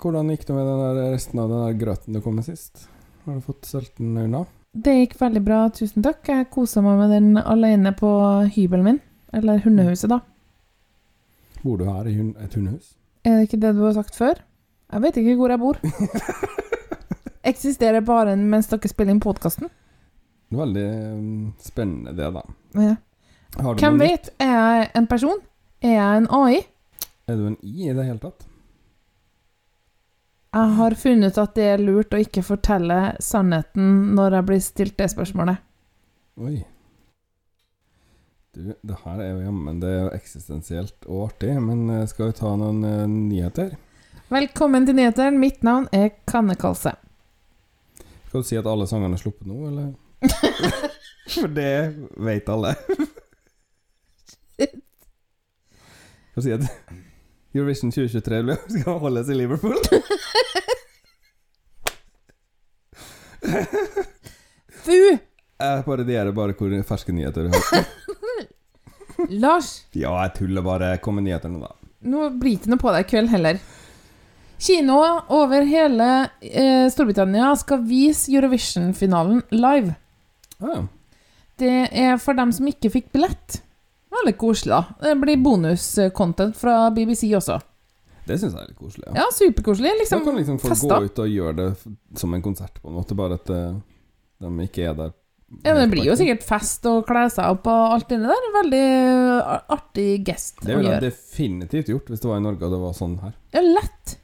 [0.00, 2.86] Hvordan gikk det med den resten av den der grøten du kom med sist?
[3.26, 4.38] Har du fått stelt den unna?
[4.72, 6.22] Det gikk veldig bra, tusen takk.
[6.32, 8.08] Jeg kosa meg med den alene på
[8.54, 9.00] hybelen min.
[9.36, 10.22] Eller hundehuset, da.
[11.60, 12.96] Bor du her i et hundehus?
[13.20, 14.40] Er det ikke det du har sagt før?
[14.88, 15.82] Jeg vet ikke hvor jeg bor.
[17.52, 19.68] Eksisterer bare mens dere spiller inn podkasten?
[20.56, 20.88] Veldig
[21.20, 22.48] mm, spennende, det, da.
[22.80, 22.96] Ja.
[23.76, 24.32] Hvem vet?
[24.40, 25.46] Er jeg en person?
[25.84, 26.64] Er jeg en AI?
[27.28, 28.46] Er du en i i det hele tatt?
[30.56, 34.62] Jeg har funnet ut at det er lurt å ikke fortelle sannheten når jeg blir
[34.64, 35.60] stilt det spørsmålet.
[36.40, 36.62] Oi.
[38.56, 42.30] Du, det her er jo jammen Det er jo eksistensielt og artig, men eh, skal
[42.30, 43.76] vi ta noen uh, nyheter?
[44.32, 45.36] Velkommen til nyhetene.
[45.38, 46.94] Mitt navn er Kanne Kalse.
[48.30, 49.92] Skal du si at alle sangene er sluppet nå, eller?
[51.36, 51.92] For det
[52.24, 52.72] vet alle.
[54.56, 56.64] Skal du si at
[57.56, 59.78] Eurovision 2023 blir- skal holdes i Liverpool?
[64.84, 64.98] Fu!
[65.58, 67.88] Jeg parodierer bare hvor ferske nyheter du har.
[69.42, 70.92] Lars, Ja, jeg tuller bare.
[71.02, 71.72] Kom med nyheter nå, da.
[72.06, 73.58] nå blir det ikke noe på deg i kveld heller.
[74.62, 76.06] Kinoer over hele
[76.42, 79.94] eh, Storbritannia skal vise Eurovision-finalen live.
[80.62, 80.84] Ah,
[81.58, 83.60] Det er for dem som ikke fikk billett.
[84.14, 84.84] Veldig koselig, da.
[85.04, 87.58] Det blir bonus-content fra BBC også.
[88.28, 89.06] det syns jeg er litt koselig.
[89.08, 89.22] Ja.
[89.22, 89.90] Ja, superkoselig.
[89.92, 90.98] Da Liksom, kan liksom folk festa.
[91.00, 91.68] gå ut og gjøre det
[92.20, 93.16] som en konsert, på en måte.
[93.16, 93.78] Bare at eh,
[94.44, 95.14] de ikke er der.
[95.64, 98.48] Ja, men det blir jo sikkert fest og kle seg opp og alt det der.
[98.58, 98.82] Veldig
[99.72, 101.08] artig gest Det ville jeg gjøre.
[101.08, 103.32] definitivt gjort hvis det var i Norge og det var sånn her.
[103.56, 104.18] Ja, lett.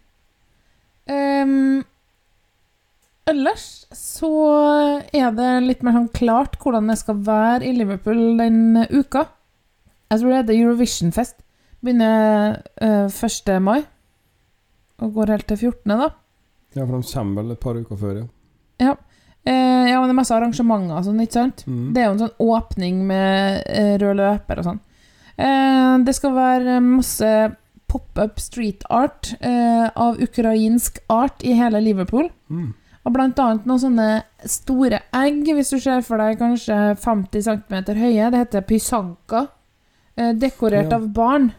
[1.09, 1.85] Um,
[3.28, 3.64] ellers
[3.97, 4.28] så
[5.16, 8.61] er det litt mer sånn klart hvordan det skal være i Liverpool den
[8.93, 9.26] uka.
[10.11, 11.40] Jeg tror det heter Eurovision-fest.
[11.84, 13.50] Begynner uh, 1.
[13.62, 13.82] mai
[15.02, 16.12] og går helt til 14., da.
[16.74, 18.22] Ja, for de kommer vel et par uker før,
[18.82, 18.94] ja.
[19.44, 21.64] Eh, ja, men det er masse arrangementer og sånn, ikke sant?
[21.68, 21.88] Mm.
[21.92, 24.78] Det er jo en sånn åpning med eh, rød løper og sånn.
[25.36, 27.32] Eh, det skal være masse
[27.92, 32.30] pop-up street art eh, av ukrainsk art i hele Liverpool.
[32.48, 32.72] Mm.
[33.05, 34.09] Og blant annet noen sånne
[34.48, 38.30] store egg, hvis du ser for deg kanskje 50 cm høye.
[38.32, 39.44] Det heter pysanka.
[40.16, 40.96] Eh, dekorert Ja.
[40.96, 41.52] av barn.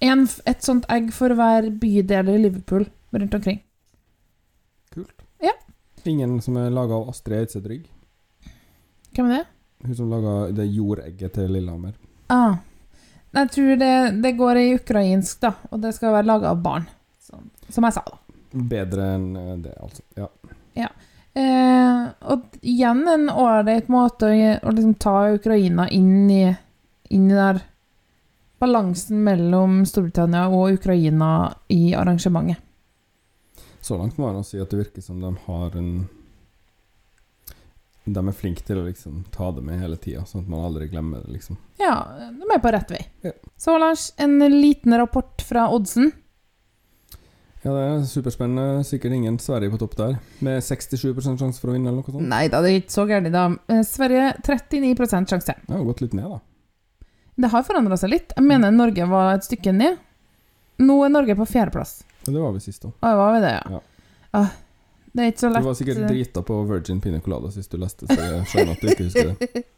[0.00, 3.62] En, et sånt egg for hver bydel i Liverpool rundt omkring.
[4.94, 5.22] Kult.
[5.42, 5.52] Ja.
[6.04, 7.86] Ingen som er laga av Astrid Eidseth Rygg?
[9.16, 9.46] Hvem er det?
[9.86, 11.94] Hun som laga det jordegget til Lillehammer.
[12.28, 12.56] Ah.
[13.36, 16.86] Jeg tror det, det går i ukrainsk, da, og det skal være laga av barn.
[17.20, 18.20] Som, som jeg sa, da.
[18.56, 20.02] Bedre enn eh, det, altså.
[20.76, 20.88] Ja.
[21.36, 26.44] Eh, og igjen en ålreit måte å, å liksom ta Ukraina inn i,
[27.10, 27.62] inn i der
[28.60, 31.30] balansen mellom Storbritannia og Ukraina
[31.68, 32.62] i arrangementet.
[33.80, 36.08] Så langt må jeg si at det virker som de har en
[38.06, 40.86] de er flinke til å liksom ta det med hele tida, sånn at man aldri
[40.92, 41.56] glemmer det, liksom.
[41.80, 41.96] Ja,
[42.30, 43.00] de er på rett vei.
[43.26, 43.32] Ja.
[43.58, 46.12] Så Lars, en liten rapport fra oddsen.
[47.64, 48.84] Ja, det er superspennende.
[48.86, 52.28] Sikkert ingen Sverige på topp der, med 67 sjanse for å vinne, eller noe sånt.
[52.30, 53.48] Nei da, det er ikke så gærent, da.
[53.74, 55.56] Eh, Sverige 39 sjanse.
[55.66, 56.38] Det har gått litt ned, da.
[57.36, 58.32] Det har forandra seg litt.
[58.36, 59.98] Jeg mener Norge var et stykke ned.
[60.80, 61.98] Nå er Norge på fjerdeplass.
[62.26, 62.94] Men det var vi sist òg.
[63.00, 63.76] Å, var vi det, ja?
[63.76, 63.82] Ja.
[64.36, 64.54] Ah,
[65.16, 67.78] det er ikke så Du var sikkert eh, drita på Virgin Pina Colada sist du
[67.80, 69.64] leste, så jeg skjønner at du ikke husker det.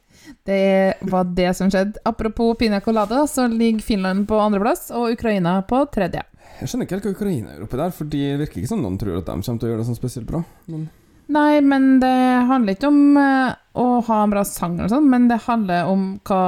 [0.45, 2.03] Det var det som skjedde.
[2.05, 6.21] Apropos Pina Colada, så ligger Finland på andreplass og Ukraina på tredje.
[6.59, 8.99] Jeg skjønner ikke helt hva Ukraina gjør oppi der, for det virker ikke som noen
[9.01, 10.43] tror at de kommer til å gjøre det sånn spesielt bra.
[10.69, 10.89] Men
[11.33, 12.13] Nei, men det
[12.51, 16.05] handler ikke om eh, å ha en bra sang, eller sånn, men det handler om
[16.29, 16.43] hva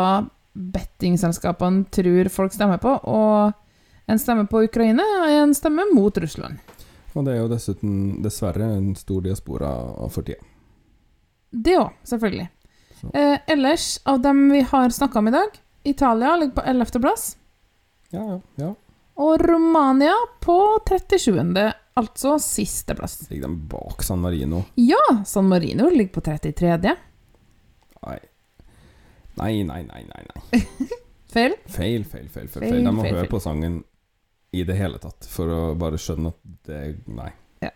[0.53, 2.95] bettingselskapene tror folk stemmer på.
[3.09, 6.59] Og en stemme på Ukraina er en stemme mot Russland.
[7.15, 9.71] Og det er jo dessuten dessverre en stor diaspora
[10.11, 10.43] for tida.
[11.51, 12.47] Det òg, selvfølgelig.
[13.15, 17.01] Eh, ellers, av dem vi har snakka om i dag, Italia ligger på 11.
[17.01, 17.37] plass.
[18.11, 18.75] Ja, ja, ja.
[19.21, 23.31] Og Romania på 37., altså sisteplass.
[23.31, 24.63] Ligger de bak San Marino?
[24.75, 26.95] Ja, San Marino ligger på 33.
[28.07, 28.19] Nei.
[29.41, 30.27] Nei, nei, nei, nei.
[30.29, 30.89] nei.
[31.35, 31.55] Feil?
[31.71, 32.49] Feil, feil, feil.
[32.51, 32.81] feil, Feil.
[32.85, 33.31] De må feil, høre feil.
[33.31, 33.77] på sangen
[34.51, 36.81] i det hele tatt, for å bare skjønne at det
[37.15, 37.31] Nei.
[37.63, 37.71] Ja.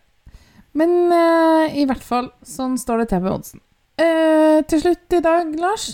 [0.74, 3.62] Men uh, i hvert fall, sånn står det til på oddsen.
[3.94, 5.92] Uh, til slutt i dag, Lars.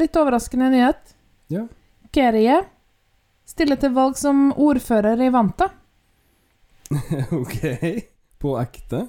[0.00, 1.12] Litt overraskende nyhet.
[1.52, 1.66] Ja.
[2.14, 2.62] Gerie
[3.50, 5.68] stiller til valg som ordfører i Vanta.
[7.42, 7.60] ok.
[8.40, 9.04] På ekte?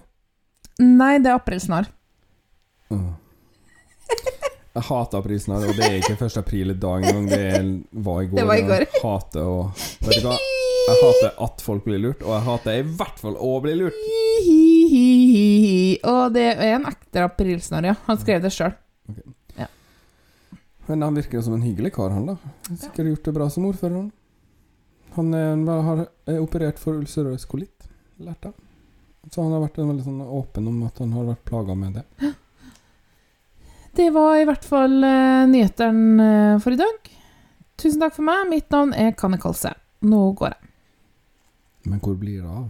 [0.82, 1.88] Nei, det er aprilsnarr.
[2.92, 3.10] Åh.
[4.72, 6.38] Jeg hater aprilsnarr, og det er ikke 1.
[6.40, 7.26] april i dag engang.
[7.28, 8.38] Det var i går.
[8.40, 8.86] Det var i går.
[8.86, 10.38] Jeg hater å Vet du hva?
[10.82, 14.00] Jeg hater at folk blir lurt, og jeg hater i hvert fall å bli lurt.
[16.08, 17.96] Og det er en ekte aprilsnarr, ja.
[18.08, 18.74] Han skrev det sjøl.
[20.88, 22.38] Men han virker jo som en hyggelig kar, han da.
[22.72, 23.94] Sikkert gjort det bra som ordfører.
[24.00, 24.10] Han,
[25.20, 26.02] han er, har
[26.32, 27.90] er operert for ulcerøs kolitt,
[28.24, 28.56] lærte jeg.
[29.32, 32.32] Så han har vært veldig sånn åpen om at han har vært plaga med det.
[33.96, 37.10] Det var i hvert fall uh, nyhetene eh, for i dag.
[37.82, 38.46] Tusen takk for meg.
[38.52, 39.74] Mitt navn er Kanne Kalse.
[40.08, 40.72] Nå går jeg.
[41.92, 42.70] Men hvor blir det av?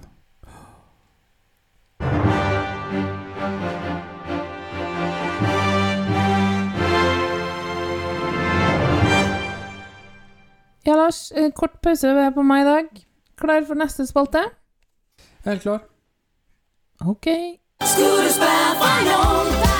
[10.84, 11.32] Ja, Lars.
[11.32, 12.88] eh, Kort pause på meg i dag.
[13.38, 14.44] Klar for neste spalte?
[15.46, 15.82] Helt klar.
[17.06, 17.28] Ok.
[17.82, 19.71] Skulle du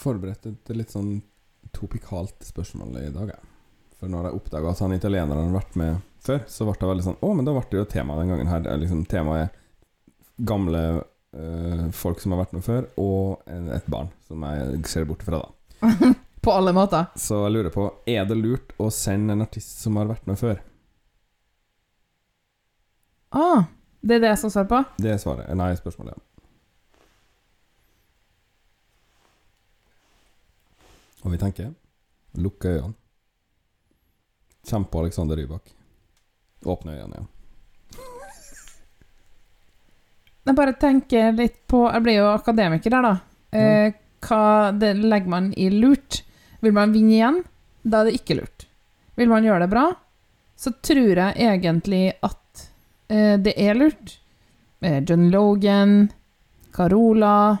[0.00, 1.20] forberedt et litt sånn
[1.76, 3.50] topikalt spørsmål i dag, jeg.
[4.00, 7.04] For når jeg oppdaga at han italieneren har vært med før, så ble det veldig
[7.04, 8.64] sånn Å, men da ble det jo tema den gangen her.
[8.64, 10.80] Er Liksom, temaet er gamle
[11.36, 15.42] øh, folk som har vært med før, og et barn som jeg ser bort fra,
[15.44, 16.14] da.
[16.44, 17.10] På alle måter.
[17.20, 20.40] Så jeg lurer på Er det lurt å sende en artist som har vært med
[20.40, 20.56] før?
[23.36, 23.68] Ah,
[24.00, 24.80] det er det jeg skal svare på?
[25.04, 25.50] Det er svaret.
[25.60, 26.29] Nei, spørsmålet, ja.
[31.24, 31.74] Og vi tenker
[32.40, 32.94] Lukke øynene.
[34.66, 35.72] Kjenn på Alexander Rybak.
[36.64, 37.28] Åpne øynene igjen.
[40.50, 43.14] Jeg bare tenker litt på Jeg blir jo akademiker der, da.
[43.52, 43.92] Eh,
[44.24, 46.22] hva det legger man i lurt?
[46.60, 47.40] Vil man vinne igjen?
[47.82, 48.66] Da er det ikke lurt.
[49.16, 49.86] Vil man gjøre det bra,
[50.56, 52.64] så tror jeg egentlig at
[53.08, 54.16] eh, det er lurt.
[54.80, 56.10] Eh, John Logan,
[56.72, 57.58] Carola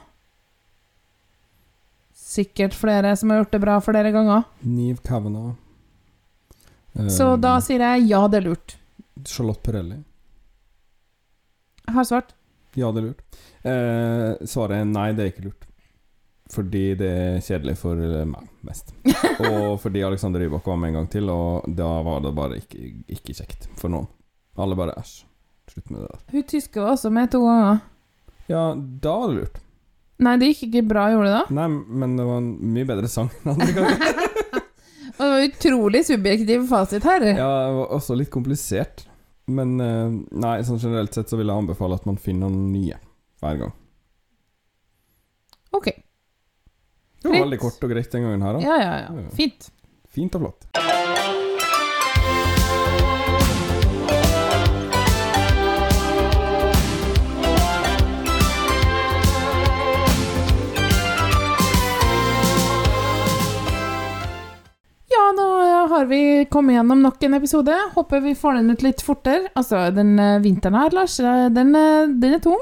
[2.30, 4.44] Sikkert flere som har gjort det bra flere ganger.
[4.62, 5.56] Niv Kavanagh.
[6.94, 8.76] Eh, Så da sier jeg ja, det er lurt.
[9.26, 9.98] Charlotte Perelli.
[11.86, 12.34] Jeg har svart.
[12.78, 13.24] Ja, det er lurt.
[13.66, 15.66] Eh, svaret er nei, det er ikke lurt.
[16.50, 18.94] Fordi det er kjedelig for eh, meg mest.
[19.50, 22.92] Og fordi Alexander Rybak var med en gang til, og da var det bare ikke,
[23.16, 24.06] ikke kjekt for noen.
[24.60, 25.16] Alle bare æsj.
[25.70, 26.22] Slutt med det der.
[26.34, 27.82] Hun tyske var også med to ganger.
[28.50, 29.60] Ja, da var det lurt.
[30.20, 31.44] Nei, det gikk ikke bra, gjorde det da?
[31.56, 31.68] Nei,
[32.02, 34.26] men det var en mye bedre sang enn andre ganger.
[35.20, 37.24] Og det var utrolig subjektiv fasit her.
[37.28, 39.04] Ja, det var også litt komplisert.
[39.50, 42.96] Men eh, nei, sånn generelt sett så vil jeg anbefale at man finner noen nye
[43.42, 43.74] hver gang.
[45.76, 45.90] Ok.
[47.20, 48.64] Det var veldig kort og greit den gangen her, da.
[48.64, 49.28] Ja, ja, ja.
[49.36, 49.68] Fint.
[50.10, 51.38] Fint og flott.
[65.90, 67.74] Har vi kommet gjennom nok en episode.
[67.94, 69.50] Håper vi får den ut litt fortere.
[69.58, 72.60] Altså, den eh, vinteren her, Lars, eh, den, eh, den er tung.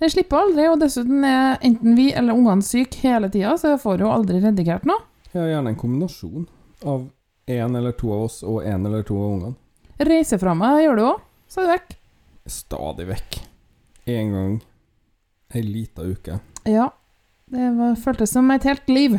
[0.00, 3.82] Den slipper aldri, og dessuten er enten vi eller ungene syke hele tida, så jeg
[3.82, 5.02] får jo aldri redigert noe.
[5.34, 6.46] Ja, gjerne en kombinasjon
[6.88, 7.04] av
[7.50, 9.58] én eller to av oss og én eller to av ungene.
[10.00, 11.92] Reise fra meg gjør du òg, så du vekk.
[12.48, 13.40] Stadig vekk.
[14.08, 14.56] Én gang
[15.54, 16.40] ei lita uke.
[16.64, 16.88] Ja.
[17.50, 19.18] Det var, føltes som et helt liv.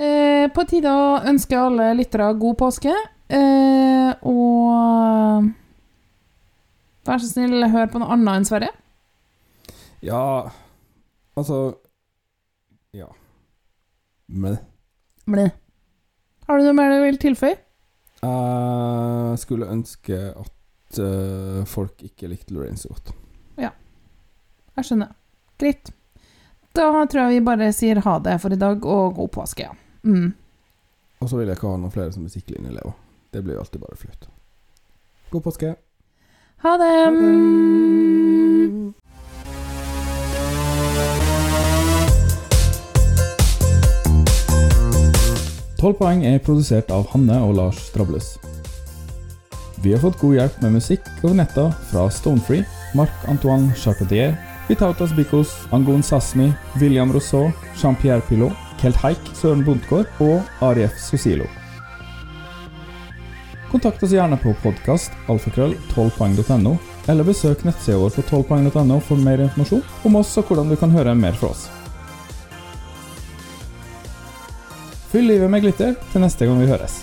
[0.00, 2.92] Eh, på tide å ønske alle lyttere god påske.
[3.28, 5.50] Eh, og
[7.04, 8.72] vær så snill, hør på noe annet enn Sverige.
[10.00, 10.48] Ja
[11.36, 11.76] Altså
[12.96, 13.10] Ja.
[14.26, 14.56] Men
[15.28, 15.50] Ble.
[16.48, 17.58] Har du noe mer du vil tilføye?
[18.20, 23.14] jeg skulle ønske at uh, folk ikke likte Lorraine så godt.
[23.56, 23.70] Ja.
[24.76, 25.14] Jeg skjønner.
[25.56, 25.92] Greit.
[26.76, 29.70] Da tror jeg vi bare sier ha det for i dag, og god påske.
[29.70, 29.89] Ja.
[30.02, 30.32] Mm.
[31.20, 32.92] Og så vil jeg ikke ha noen flere som musikklinjeelever.
[33.32, 34.28] Det blir jo alltid bare flaut.
[35.30, 35.74] God påske.
[36.64, 36.94] Ha det!
[45.80, 48.34] Tolv poeng er produsert av Hanne og Lars Strables.
[49.80, 54.34] Vi har fått god hjelp med musikk over netter fra Stonefree, Marc-Antoine Charpentier,
[54.68, 56.50] Vitautas Bikos, Angon Sasmi,
[56.82, 57.48] William Rousseau,
[57.80, 61.44] Jean-Pierre Pilot, Kelt Haik, Søren Bondtgaard og Arief Susilo.
[63.70, 66.72] Kontakt oss gjerne på podkast alfakrøll 12poeng.no,
[67.12, 70.96] eller besøk nettsida vår på 12poeng.no for mer informasjon om oss og hvordan du kan
[70.96, 71.68] høre mer fra oss.
[75.12, 77.02] Fyll livet med glitter til neste gang vi høres.